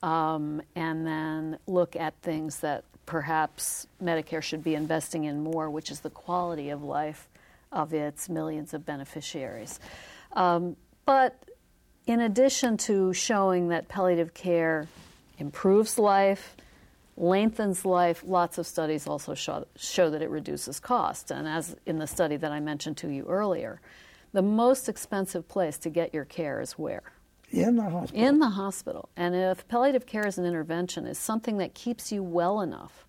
um, 0.03 0.63
and 0.77 1.07
then 1.07 1.59
look 1.67 1.97
at 1.97 2.15
things 2.23 2.61
that 2.61 2.85
perhaps 3.07 3.87
Medicare 4.03 4.43
should 4.43 4.63
be 4.63 4.75
investing 4.75 5.25
in 5.25 5.43
more, 5.43 5.69
which 5.69 5.91
is 5.91 6.01
the 6.01 6.11
quality 6.11 6.71
of 6.71 6.83
life 6.83 7.29
of 7.73 7.93
its 7.93 8.29
millions 8.29 8.75
of 8.75 8.87
beneficiaries. 8.87 9.81
Um, 10.33 10.77
but 11.05 11.37
in 12.07 12.21
addition 12.21 12.77
to 12.77 13.13
showing 13.13 13.69
that 13.69 13.89
palliative 13.89 14.35
care 14.35 14.87
improves 15.39 15.99
life, 15.99 16.57
lengthens 17.21 17.85
life, 17.85 18.23
lots 18.27 18.57
of 18.57 18.67
studies 18.67 19.07
also 19.07 19.35
show, 19.35 19.67
show 19.77 20.11
that 20.11 20.23
it 20.23 20.31
reduces 20.31 20.81
cost. 20.81 21.31
And 21.31 21.47
as 21.47 21.77
in 21.87 21.99
the 21.99 22.07
study 22.07 22.37
that 22.37 22.51
I 22.51 22.61
mentioned 22.61 22.97
to 22.99 23.09
you 23.09 23.27
earlier, 23.27 23.81
the 24.33 24.43
most 24.43 24.89
expensive 24.89 25.47
place 25.47 25.77
to 25.79 25.91
get 25.91 26.15
your 26.15 26.25
care 26.25 26.61
is 26.61 26.73
where? 26.73 27.03
In 27.53 27.77
the 27.77 27.91
hospital. 27.91 28.25
In 28.25 28.39
the 28.39 28.49
hospital. 28.51 29.09
And 29.17 29.35
if 29.35 29.69
palliative 29.69 30.07
care 30.07 30.27
as 30.27 30.39
an 30.39 30.47
intervention 30.47 31.07
is 31.07 31.19
something 31.19 31.59
that 31.59 31.75
keeps 31.75 32.11
you 32.11 32.23
well 32.23 32.61
enough 32.61 33.07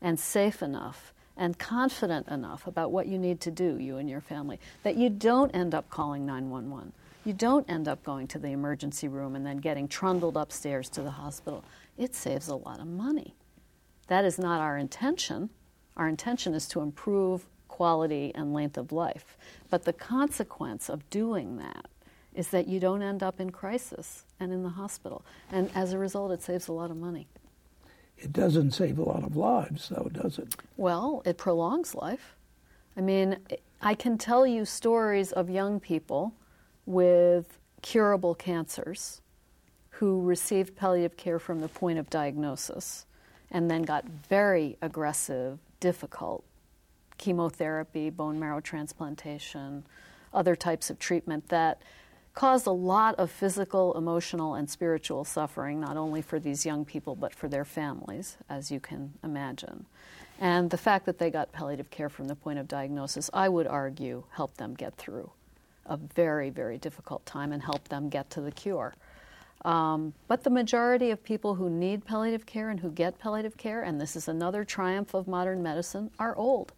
and 0.00 0.20
safe 0.20 0.62
enough 0.62 1.12
and 1.36 1.58
confident 1.58 2.28
enough 2.28 2.66
about 2.66 2.92
what 2.92 3.06
you 3.06 3.18
need 3.18 3.40
to 3.40 3.50
do, 3.50 3.78
you 3.78 3.96
and 3.96 4.08
your 4.08 4.20
family, 4.20 4.60
that 4.82 4.96
you 4.96 5.08
don't 5.08 5.50
end 5.54 5.74
up 5.74 5.88
calling 5.90 6.26
911. 6.26 6.92
You 7.24 7.32
don't 7.32 7.68
end 7.70 7.88
up 7.88 8.02
going 8.02 8.26
to 8.28 8.38
the 8.38 8.48
emergency 8.48 9.08
room 9.08 9.34
and 9.34 9.46
then 9.46 9.56
getting 9.58 9.88
trundled 9.88 10.36
upstairs 10.36 10.88
to 10.90 11.02
the 11.02 11.12
hospital. 11.12 11.64
It 12.02 12.16
saves 12.16 12.48
a 12.48 12.56
lot 12.56 12.80
of 12.80 12.88
money. 12.88 13.36
That 14.08 14.24
is 14.24 14.36
not 14.36 14.60
our 14.60 14.76
intention. 14.76 15.50
Our 15.96 16.08
intention 16.08 16.52
is 16.52 16.66
to 16.70 16.80
improve 16.80 17.46
quality 17.68 18.32
and 18.34 18.52
length 18.52 18.76
of 18.76 18.90
life. 18.90 19.36
But 19.70 19.84
the 19.84 19.92
consequence 19.92 20.90
of 20.90 21.08
doing 21.10 21.58
that 21.58 21.86
is 22.34 22.48
that 22.48 22.66
you 22.66 22.80
don't 22.80 23.02
end 23.02 23.22
up 23.22 23.38
in 23.38 23.50
crisis 23.50 24.24
and 24.40 24.52
in 24.52 24.64
the 24.64 24.70
hospital. 24.70 25.24
And 25.52 25.70
as 25.76 25.92
a 25.92 25.98
result, 25.98 26.32
it 26.32 26.42
saves 26.42 26.66
a 26.66 26.72
lot 26.72 26.90
of 26.90 26.96
money. 26.96 27.28
It 28.18 28.32
doesn't 28.32 28.72
save 28.72 28.98
a 28.98 29.04
lot 29.04 29.22
of 29.22 29.36
lives, 29.36 29.88
though, 29.88 30.10
does 30.12 30.40
it? 30.40 30.56
Well, 30.76 31.22
it 31.24 31.38
prolongs 31.38 31.94
life. 31.94 32.34
I 32.96 33.00
mean, 33.00 33.36
I 33.80 33.94
can 33.94 34.18
tell 34.18 34.44
you 34.44 34.64
stories 34.64 35.30
of 35.30 35.48
young 35.48 35.78
people 35.78 36.34
with 36.84 37.60
curable 37.80 38.34
cancers 38.34 39.21
who 40.02 40.20
received 40.20 40.74
palliative 40.74 41.16
care 41.16 41.38
from 41.38 41.60
the 41.60 41.68
point 41.68 41.96
of 41.96 42.10
diagnosis 42.10 43.06
and 43.52 43.70
then 43.70 43.82
got 43.82 44.04
very 44.28 44.76
aggressive, 44.82 45.60
difficult 45.78 46.42
chemotherapy, 47.18 48.10
bone 48.10 48.36
marrow 48.36 48.58
transplantation, 48.58 49.84
other 50.34 50.56
types 50.56 50.90
of 50.90 50.98
treatment 50.98 51.48
that 51.50 51.80
caused 52.34 52.66
a 52.66 52.72
lot 52.72 53.14
of 53.14 53.30
physical, 53.30 53.96
emotional, 53.96 54.56
and 54.56 54.68
spiritual 54.68 55.24
suffering, 55.24 55.78
not 55.78 55.96
only 55.96 56.20
for 56.20 56.40
these 56.40 56.66
young 56.66 56.84
people, 56.84 57.14
but 57.14 57.32
for 57.32 57.46
their 57.46 57.64
families, 57.64 58.36
as 58.48 58.72
you 58.72 58.80
can 58.80 59.12
imagine. 59.22 59.86
And 60.40 60.68
the 60.68 60.76
fact 60.76 61.06
that 61.06 61.20
they 61.20 61.30
got 61.30 61.52
palliative 61.52 61.90
care 61.90 62.08
from 62.08 62.26
the 62.26 62.34
point 62.34 62.58
of 62.58 62.66
diagnosis, 62.66 63.30
I 63.32 63.48
would 63.48 63.68
argue, 63.68 64.24
helped 64.30 64.56
them 64.56 64.74
get 64.74 64.96
through 64.96 65.30
a 65.86 65.96
very, 65.96 66.50
very 66.50 66.76
difficult 66.76 67.24
time 67.24 67.52
and 67.52 67.62
helped 67.62 67.88
them 67.88 68.08
get 68.08 68.30
to 68.30 68.40
the 68.40 68.50
cure. 68.50 68.94
Um, 69.64 70.12
but 70.26 70.42
the 70.42 70.50
majority 70.50 71.10
of 71.10 71.22
people 71.22 71.54
who 71.54 71.70
need 71.70 72.04
palliative 72.04 72.46
care 72.46 72.70
and 72.70 72.80
who 72.80 72.90
get 72.90 73.18
palliative 73.18 73.56
care, 73.56 73.82
and 73.82 74.00
this 74.00 74.16
is 74.16 74.26
another 74.26 74.64
triumph 74.64 75.14
of 75.14 75.28
modern 75.28 75.62
medicine, 75.62 76.10
are 76.18 76.36
old. 76.36 76.72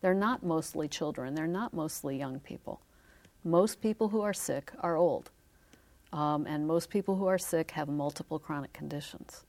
They're 0.00 0.14
not 0.14 0.42
mostly 0.42 0.88
children, 0.88 1.34
they're 1.34 1.46
not 1.46 1.74
mostly 1.74 2.18
young 2.18 2.40
people. 2.40 2.80
Most 3.44 3.80
people 3.80 4.08
who 4.08 4.22
are 4.22 4.32
sick 4.32 4.72
are 4.80 4.96
old, 4.96 5.30
um, 6.12 6.46
and 6.46 6.66
most 6.66 6.88
people 6.88 7.16
who 7.16 7.26
are 7.26 7.38
sick 7.38 7.72
have 7.72 7.88
multiple 7.88 8.38
chronic 8.38 8.72
conditions. 8.72 9.44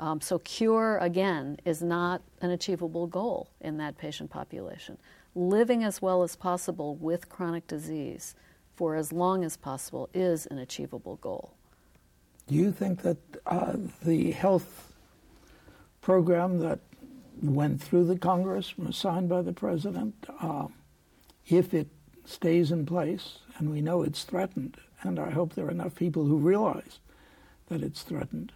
Um, 0.00 0.20
so, 0.20 0.38
cure, 0.40 0.98
again, 0.98 1.58
is 1.64 1.82
not 1.82 2.22
an 2.40 2.50
achievable 2.50 3.06
goal 3.06 3.50
in 3.60 3.78
that 3.78 3.98
patient 3.98 4.30
population. 4.30 4.96
Living 5.34 5.82
as 5.82 6.00
well 6.00 6.22
as 6.22 6.36
possible 6.36 6.94
with 6.96 7.28
chronic 7.28 7.66
disease 7.66 8.34
for 8.76 8.94
as 8.94 9.12
long 9.12 9.44
as 9.44 9.56
possible 9.56 10.08
is 10.14 10.46
an 10.46 10.58
achievable 10.58 11.16
goal. 11.16 11.54
Do 12.48 12.54
you 12.54 12.72
think 12.72 13.02
that 13.02 13.18
uh, 13.46 13.76
the 14.02 14.30
health 14.30 14.94
program 16.00 16.58
that 16.60 16.80
went 17.42 17.82
through 17.82 18.06
the 18.06 18.18
Congress, 18.18 18.78
was 18.78 18.96
signed 18.96 19.28
by 19.28 19.42
the 19.42 19.52
president, 19.52 20.14
uh, 20.40 20.68
if 21.46 21.74
it 21.74 21.88
stays 22.24 22.72
in 22.72 22.86
place, 22.86 23.40
and 23.58 23.70
we 23.70 23.82
know 23.82 24.02
it's 24.02 24.24
threatened, 24.24 24.78
and 25.02 25.18
I 25.18 25.30
hope 25.30 25.54
there 25.54 25.66
are 25.66 25.70
enough 25.70 25.94
people 25.94 26.24
who 26.24 26.38
realize 26.38 27.00
that 27.68 27.82
it's 27.82 28.02
threatened, 28.02 28.52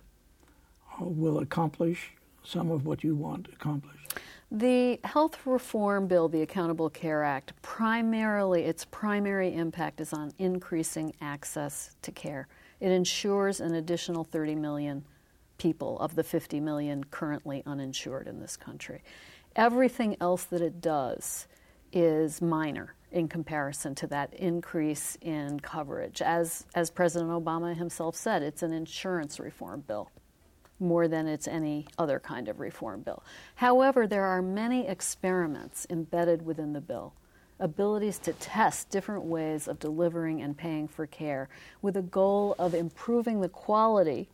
uh, 0.99 1.05
will 1.05 1.39
accomplish 1.39 2.13
some 2.43 2.71
of 2.71 2.87
what 2.87 3.05
you 3.05 3.15
want 3.15 3.49
accomplished. 3.53 4.02
The 4.55 5.01
health 5.03 5.47
reform 5.47 6.09
bill, 6.09 6.29
the 6.29 6.43
Accountable 6.43 6.91
Care 6.91 7.25
Act, 7.25 7.55
primarily 7.63 8.65
its 8.65 8.85
primary 8.85 9.55
impact 9.55 9.99
is 9.99 10.13
on 10.13 10.35
increasing 10.39 11.15
access 11.23 11.97
to 12.03 12.13
care. 12.13 12.49
It 12.79 12.91
ensures 12.91 13.61
an 13.63 13.73
additional 13.73 14.25
30 14.25 14.57
million 14.57 15.05
people 15.57 15.99
of 16.01 16.17
the 16.17 16.23
50 16.23 16.61
million 16.61 17.05
currently 17.05 17.63
uninsured 17.65 18.29
in 18.29 18.41
this 18.41 18.59
country. 18.59 19.03
Everything 19.57 20.19
else 20.21 20.45
that 20.45 20.61
it 20.61 20.83
does 20.83 21.49
is 21.91 22.43
minor 22.43 22.95
in 23.11 23.29
comparison 23.29 23.95
to 23.95 24.07
that 24.09 24.35
increase 24.35 25.17
in 25.23 25.61
coverage. 25.61 26.21
As, 26.21 26.67
as 26.75 26.91
President 26.91 27.31
Obama 27.31 27.75
himself 27.75 28.17
said, 28.17 28.43
it's 28.43 28.63
an 28.63 28.75
insurance 28.75 29.41
reform 29.41 29.81
bill 29.87 30.11
more 30.83 31.09
than 31.09 31.27
it's 31.27 31.49
any 31.49 31.87
other 31.97 32.19
kind 32.19 32.49
of 32.49 32.61
reform 32.61 33.01
bill. 33.01 33.23
However, 33.55 34.07
there 34.07 34.25
are 34.25 34.43
many 34.43 34.87
experiments 34.87 35.87
embedded 35.89 36.45
within 36.45 36.73
the 36.73 36.81
bill, 36.81 37.15
abilities 37.61 38.19
to 38.19 38.33
test 38.35 38.91
different 38.91 39.25
ways 39.25 39.69
of 39.69 39.79
delivering 39.79 40.43
and 40.43 40.57
paying 40.57 40.89
for 40.89 41.07
care 41.07 41.49
with 41.81 41.97
a 41.97 42.03
goal 42.03 42.55
of 42.59 42.75
improving 42.75 43.41
the 43.41 43.49
quality 43.49 44.29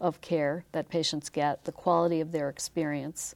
of 0.00 0.20
care 0.20 0.64
that 0.72 0.88
patients 0.88 1.28
get, 1.28 1.64
the 1.64 1.72
quality 1.72 2.20
of 2.20 2.30
their 2.30 2.48
experience, 2.48 3.34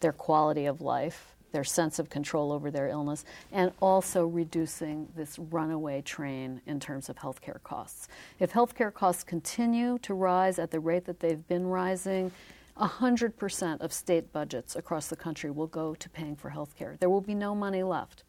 their 0.00 0.12
quality 0.12 0.66
of 0.66 0.80
life, 0.80 1.36
their 1.52 1.64
sense 1.64 1.98
of 1.98 2.10
control 2.10 2.52
over 2.52 2.70
their 2.70 2.88
illness, 2.88 3.24
and 3.52 3.72
also 3.80 4.26
reducing 4.26 5.08
this 5.16 5.38
runaway 5.38 6.00
train 6.02 6.60
in 6.66 6.80
terms 6.80 7.08
of 7.08 7.16
healthcare 7.16 7.62
costs. 7.62 8.08
If 8.38 8.52
healthcare 8.52 8.92
costs 8.92 9.24
continue 9.24 9.98
to 9.98 10.14
rise 10.14 10.58
at 10.58 10.70
the 10.70 10.80
rate 10.80 11.04
that 11.06 11.20
they've 11.20 11.46
been 11.48 11.66
rising, 11.66 12.32
100% 12.78 13.80
of 13.80 13.92
state 13.92 14.32
budgets 14.32 14.74
across 14.74 15.08
the 15.08 15.16
country 15.16 15.50
will 15.50 15.66
go 15.66 15.94
to 15.94 16.08
paying 16.08 16.36
for 16.36 16.50
healthcare. 16.50 16.98
There 16.98 17.10
will 17.10 17.20
be 17.20 17.34
no 17.34 17.54
money 17.54 17.82
left 17.82 18.24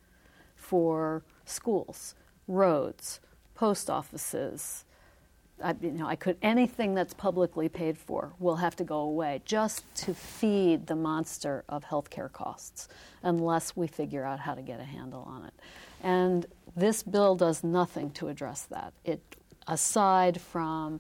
for 0.55 1.23
schools, 1.45 2.15
roads, 2.47 3.19
post 3.55 3.89
offices, 3.89 4.85
I, 5.63 5.75
you 5.81 5.91
know, 5.91 6.07
I 6.07 6.15
could 6.15 6.37
anything 6.41 6.93
that's 6.95 7.13
publicly 7.13 7.69
paid 7.69 7.97
for 7.97 8.33
will 8.39 8.57
have 8.57 8.75
to 8.77 8.83
go 8.83 8.99
away 8.99 9.41
just 9.45 9.83
to 9.95 10.13
feed 10.13 10.87
the 10.87 10.95
monster 10.95 11.63
of 11.69 11.83
healthcare 11.85 12.31
costs, 12.31 12.87
unless 13.23 13.75
we 13.75 13.87
figure 13.87 14.23
out 14.23 14.39
how 14.39 14.55
to 14.55 14.61
get 14.61 14.79
a 14.79 14.83
handle 14.83 15.23
on 15.23 15.45
it. 15.45 15.53
And 16.03 16.45
this 16.75 17.03
bill 17.03 17.35
does 17.35 17.63
nothing 17.63 18.11
to 18.11 18.27
address 18.27 18.63
that. 18.63 18.93
It, 19.05 19.21
aside 19.67 20.41
from 20.41 20.99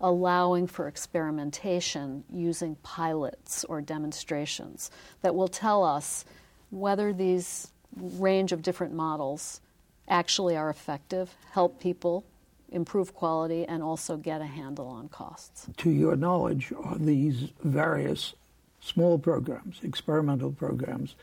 allowing 0.00 0.66
for 0.66 0.88
experimentation 0.88 2.24
using 2.30 2.76
pilots 2.82 3.64
or 3.64 3.80
demonstrations 3.80 4.90
that 5.22 5.34
will 5.34 5.48
tell 5.48 5.82
us 5.82 6.24
whether 6.70 7.12
these 7.12 7.70
range 7.96 8.52
of 8.52 8.60
different 8.60 8.92
models 8.92 9.60
actually 10.08 10.56
are 10.56 10.68
effective, 10.68 11.34
help 11.52 11.80
people 11.80 12.24
improve 12.74 13.14
quality, 13.14 13.64
and 13.64 13.82
also 13.82 14.16
get 14.16 14.40
a 14.40 14.46
handle 14.46 14.86
on 14.88 15.08
costs. 15.08 15.66
To 15.78 15.90
your 15.90 16.16
knowledge, 16.16 16.72
are 16.82 16.98
these 16.98 17.50
various 17.62 18.34
small 18.80 19.18
programs, 19.18 19.80
experimental 19.82 20.52
programs, 20.52 21.14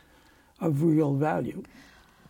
of 0.60 0.84
real 0.84 1.14
value? 1.16 1.64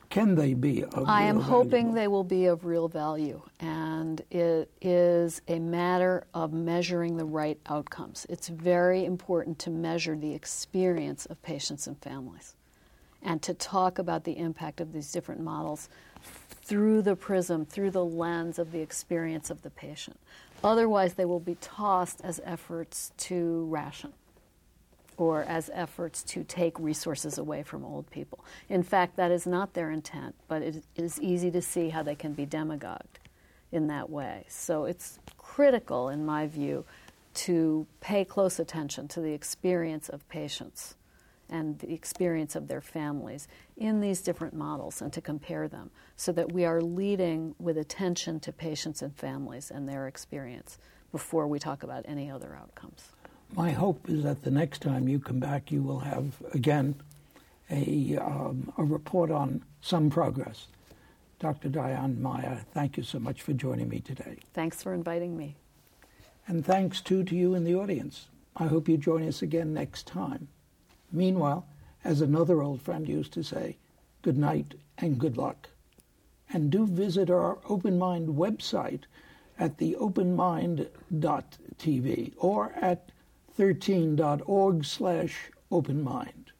Can 0.09 0.35
they 0.35 0.53
be 0.53 0.83
of 0.83 1.07
I 1.07 1.23
am 1.23 1.39
hoping 1.39 1.87
value? 1.87 1.95
they 1.95 2.07
will 2.09 2.25
be 2.25 2.45
of 2.47 2.65
real 2.65 2.89
value, 2.89 3.41
and 3.61 4.21
it 4.29 4.69
is 4.81 5.41
a 5.47 5.57
matter 5.57 6.25
of 6.33 6.51
measuring 6.51 7.15
the 7.15 7.23
right 7.23 7.57
outcomes. 7.67 8.25
It's 8.27 8.49
very 8.49 9.05
important 9.05 9.57
to 9.59 9.69
measure 9.69 10.17
the 10.17 10.33
experience 10.33 11.25
of 11.27 11.41
patients 11.41 11.87
and 11.87 11.97
families 12.01 12.55
and 13.23 13.41
to 13.43 13.53
talk 13.53 13.99
about 13.99 14.25
the 14.25 14.37
impact 14.37 14.81
of 14.81 14.91
these 14.91 15.11
different 15.13 15.41
models 15.41 15.87
through 16.71 17.01
the 17.01 17.17
prism, 17.17 17.65
through 17.65 17.91
the 17.91 18.05
lens 18.05 18.57
of 18.57 18.71
the 18.71 18.79
experience 18.79 19.49
of 19.49 19.61
the 19.61 19.69
patient. 19.69 20.17
Otherwise, 20.63 21.15
they 21.15 21.25
will 21.25 21.41
be 21.41 21.55
tossed 21.55 22.21
as 22.23 22.39
efforts 22.45 23.11
to 23.17 23.65
ration 23.65 24.13
or 25.17 25.43
as 25.43 25.69
efforts 25.73 26.23
to 26.23 26.45
take 26.45 26.79
resources 26.79 27.37
away 27.37 27.61
from 27.61 27.83
old 27.83 28.09
people. 28.09 28.45
In 28.69 28.83
fact, 28.83 29.17
that 29.17 29.31
is 29.31 29.45
not 29.45 29.73
their 29.73 29.91
intent, 29.91 30.33
but 30.47 30.61
it 30.61 30.85
is 30.95 31.19
easy 31.19 31.51
to 31.51 31.61
see 31.61 31.89
how 31.89 32.03
they 32.03 32.15
can 32.15 32.31
be 32.31 32.45
demagogued 32.45 33.19
in 33.73 33.87
that 33.87 34.09
way. 34.09 34.45
So 34.47 34.85
it's 34.85 35.19
critical, 35.37 36.07
in 36.07 36.25
my 36.25 36.47
view, 36.47 36.85
to 37.33 37.85
pay 37.99 38.23
close 38.23 38.59
attention 38.59 39.09
to 39.09 39.19
the 39.19 39.33
experience 39.33 40.07
of 40.07 40.25
patients 40.29 40.95
and 41.51 41.77
the 41.79 41.93
experience 41.93 42.55
of 42.55 42.67
their 42.67 42.81
families 42.81 43.47
in 43.77 43.99
these 43.99 44.21
different 44.21 44.53
models 44.53 45.01
and 45.01 45.11
to 45.13 45.21
compare 45.21 45.67
them 45.67 45.91
so 46.15 46.31
that 46.31 46.51
we 46.51 46.65
are 46.65 46.81
leading 46.81 47.53
with 47.59 47.77
attention 47.77 48.39
to 48.39 48.51
patients 48.51 49.01
and 49.01 49.15
families 49.15 49.69
and 49.69 49.87
their 49.87 50.07
experience 50.07 50.79
before 51.11 51.47
we 51.47 51.59
talk 51.59 51.83
about 51.83 52.05
any 52.07 52.31
other 52.31 52.57
outcomes. 52.59 53.09
My 53.53 53.71
hope 53.71 54.09
is 54.09 54.23
that 54.23 54.43
the 54.43 54.51
next 54.51 54.81
time 54.81 55.09
you 55.09 55.19
come 55.19 55.39
back, 55.39 55.71
you 55.71 55.83
will 55.83 55.99
have 55.99 56.41
again 56.53 56.95
a, 57.69 58.17
um, 58.17 58.71
a 58.77 58.83
report 58.83 59.29
on 59.29 59.63
some 59.81 60.09
progress. 60.09 60.67
Dr. 61.39 61.69
Diane 61.69 62.21
Meier, 62.21 62.63
thank 62.73 62.97
you 62.97 63.03
so 63.03 63.19
much 63.19 63.41
for 63.41 63.53
joining 63.53 63.89
me 63.89 63.99
today. 63.99 64.37
Thanks 64.53 64.83
for 64.83 64.93
inviting 64.93 65.35
me. 65.35 65.55
And 66.47 66.65
thanks 66.65 67.01
too 67.01 67.23
to 67.23 67.35
you 67.35 67.55
in 67.55 67.63
the 67.63 67.75
audience. 67.75 68.27
I 68.55 68.67
hope 68.67 68.87
you 68.87 68.97
join 68.97 69.27
us 69.27 69.41
again 69.41 69.73
next 69.73 70.07
time. 70.07 70.47
Meanwhile, 71.11 71.65
as 72.03 72.21
another 72.21 72.61
old 72.61 72.81
friend 72.81 73.07
used 73.07 73.33
to 73.33 73.43
say, 73.43 73.77
good 74.21 74.37
night 74.37 74.75
and 74.97 75.19
good 75.19 75.37
luck. 75.37 75.69
And 76.51 76.69
do 76.69 76.85
visit 76.85 77.29
our 77.29 77.59
Open 77.67 77.97
Mind 77.97 78.29
website 78.29 79.03
at 79.57 79.77
theopenmind.tv 79.77 82.33
or 82.37 82.73
at 82.73 83.09
13.org 83.57 84.85
slash 84.85 85.51
openmind. 85.71 86.50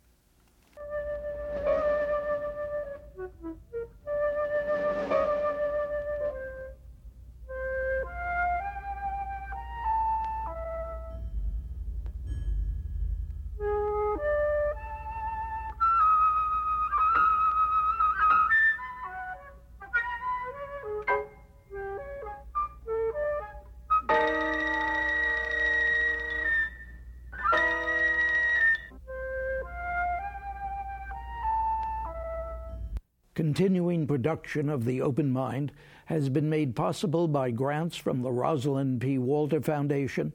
Continuing 33.52 34.08
production 34.08 34.70
of 34.70 34.86
The 34.86 35.02
Open 35.02 35.30
Mind 35.30 35.74
has 36.06 36.30
been 36.30 36.50
made 36.50 36.74
possible 36.74 37.28
by 37.28 37.52
grants 37.52 37.98
from 37.98 38.22
the 38.22 38.32
Rosalind 38.32 39.02
P. 39.02 39.18
Walter 39.18 39.60
Foundation, 39.60 40.32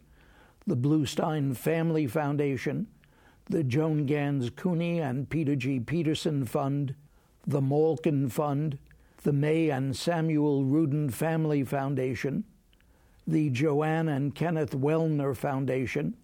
the 0.66 0.76
Bluestein 0.76 1.56
Family 1.56 2.06
Foundation, 2.06 2.88
the 3.46 3.64
Joan 3.64 4.04
Ganz 4.04 4.50
Cooney 4.50 5.00
and 5.00 5.30
Peter 5.30 5.56
G. 5.56 5.80
Peterson 5.80 6.44
Fund, 6.44 6.94
the 7.46 7.62
Malkin 7.62 8.28
Fund, 8.28 8.76
the 9.22 9.32
May 9.32 9.70
and 9.70 9.96
Samuel 9.96 10.64
Rudin 10.64 11.08
Family 11.08 11.64
Foundation, 11.64 12.44
the 13.26 13.48
Joanne 13.48 14.08
and 14.08 14.34
Kenneth 14.34 14.74
Wellner 14.74 15.34
Foundation, 15.34 16.18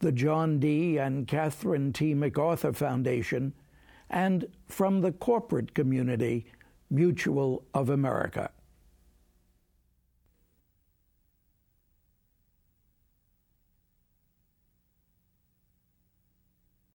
the 0.00 0.10
John 0.10 0.58
D. 0.58 0.98
and 0.98 1.28
Catherine 1.28 1.92
T. 1.92 2.14
MacArthur 2.14 2.72
Foundation, 2.72 3.52
and 4.10 4.46
from 4.68 5.00
the 5.00 5.12
corporate 5.12 5.74
community, 5.74 6.46
Mutual 6.90 7.64
of 7.72 7.88
America. 7.88 8.50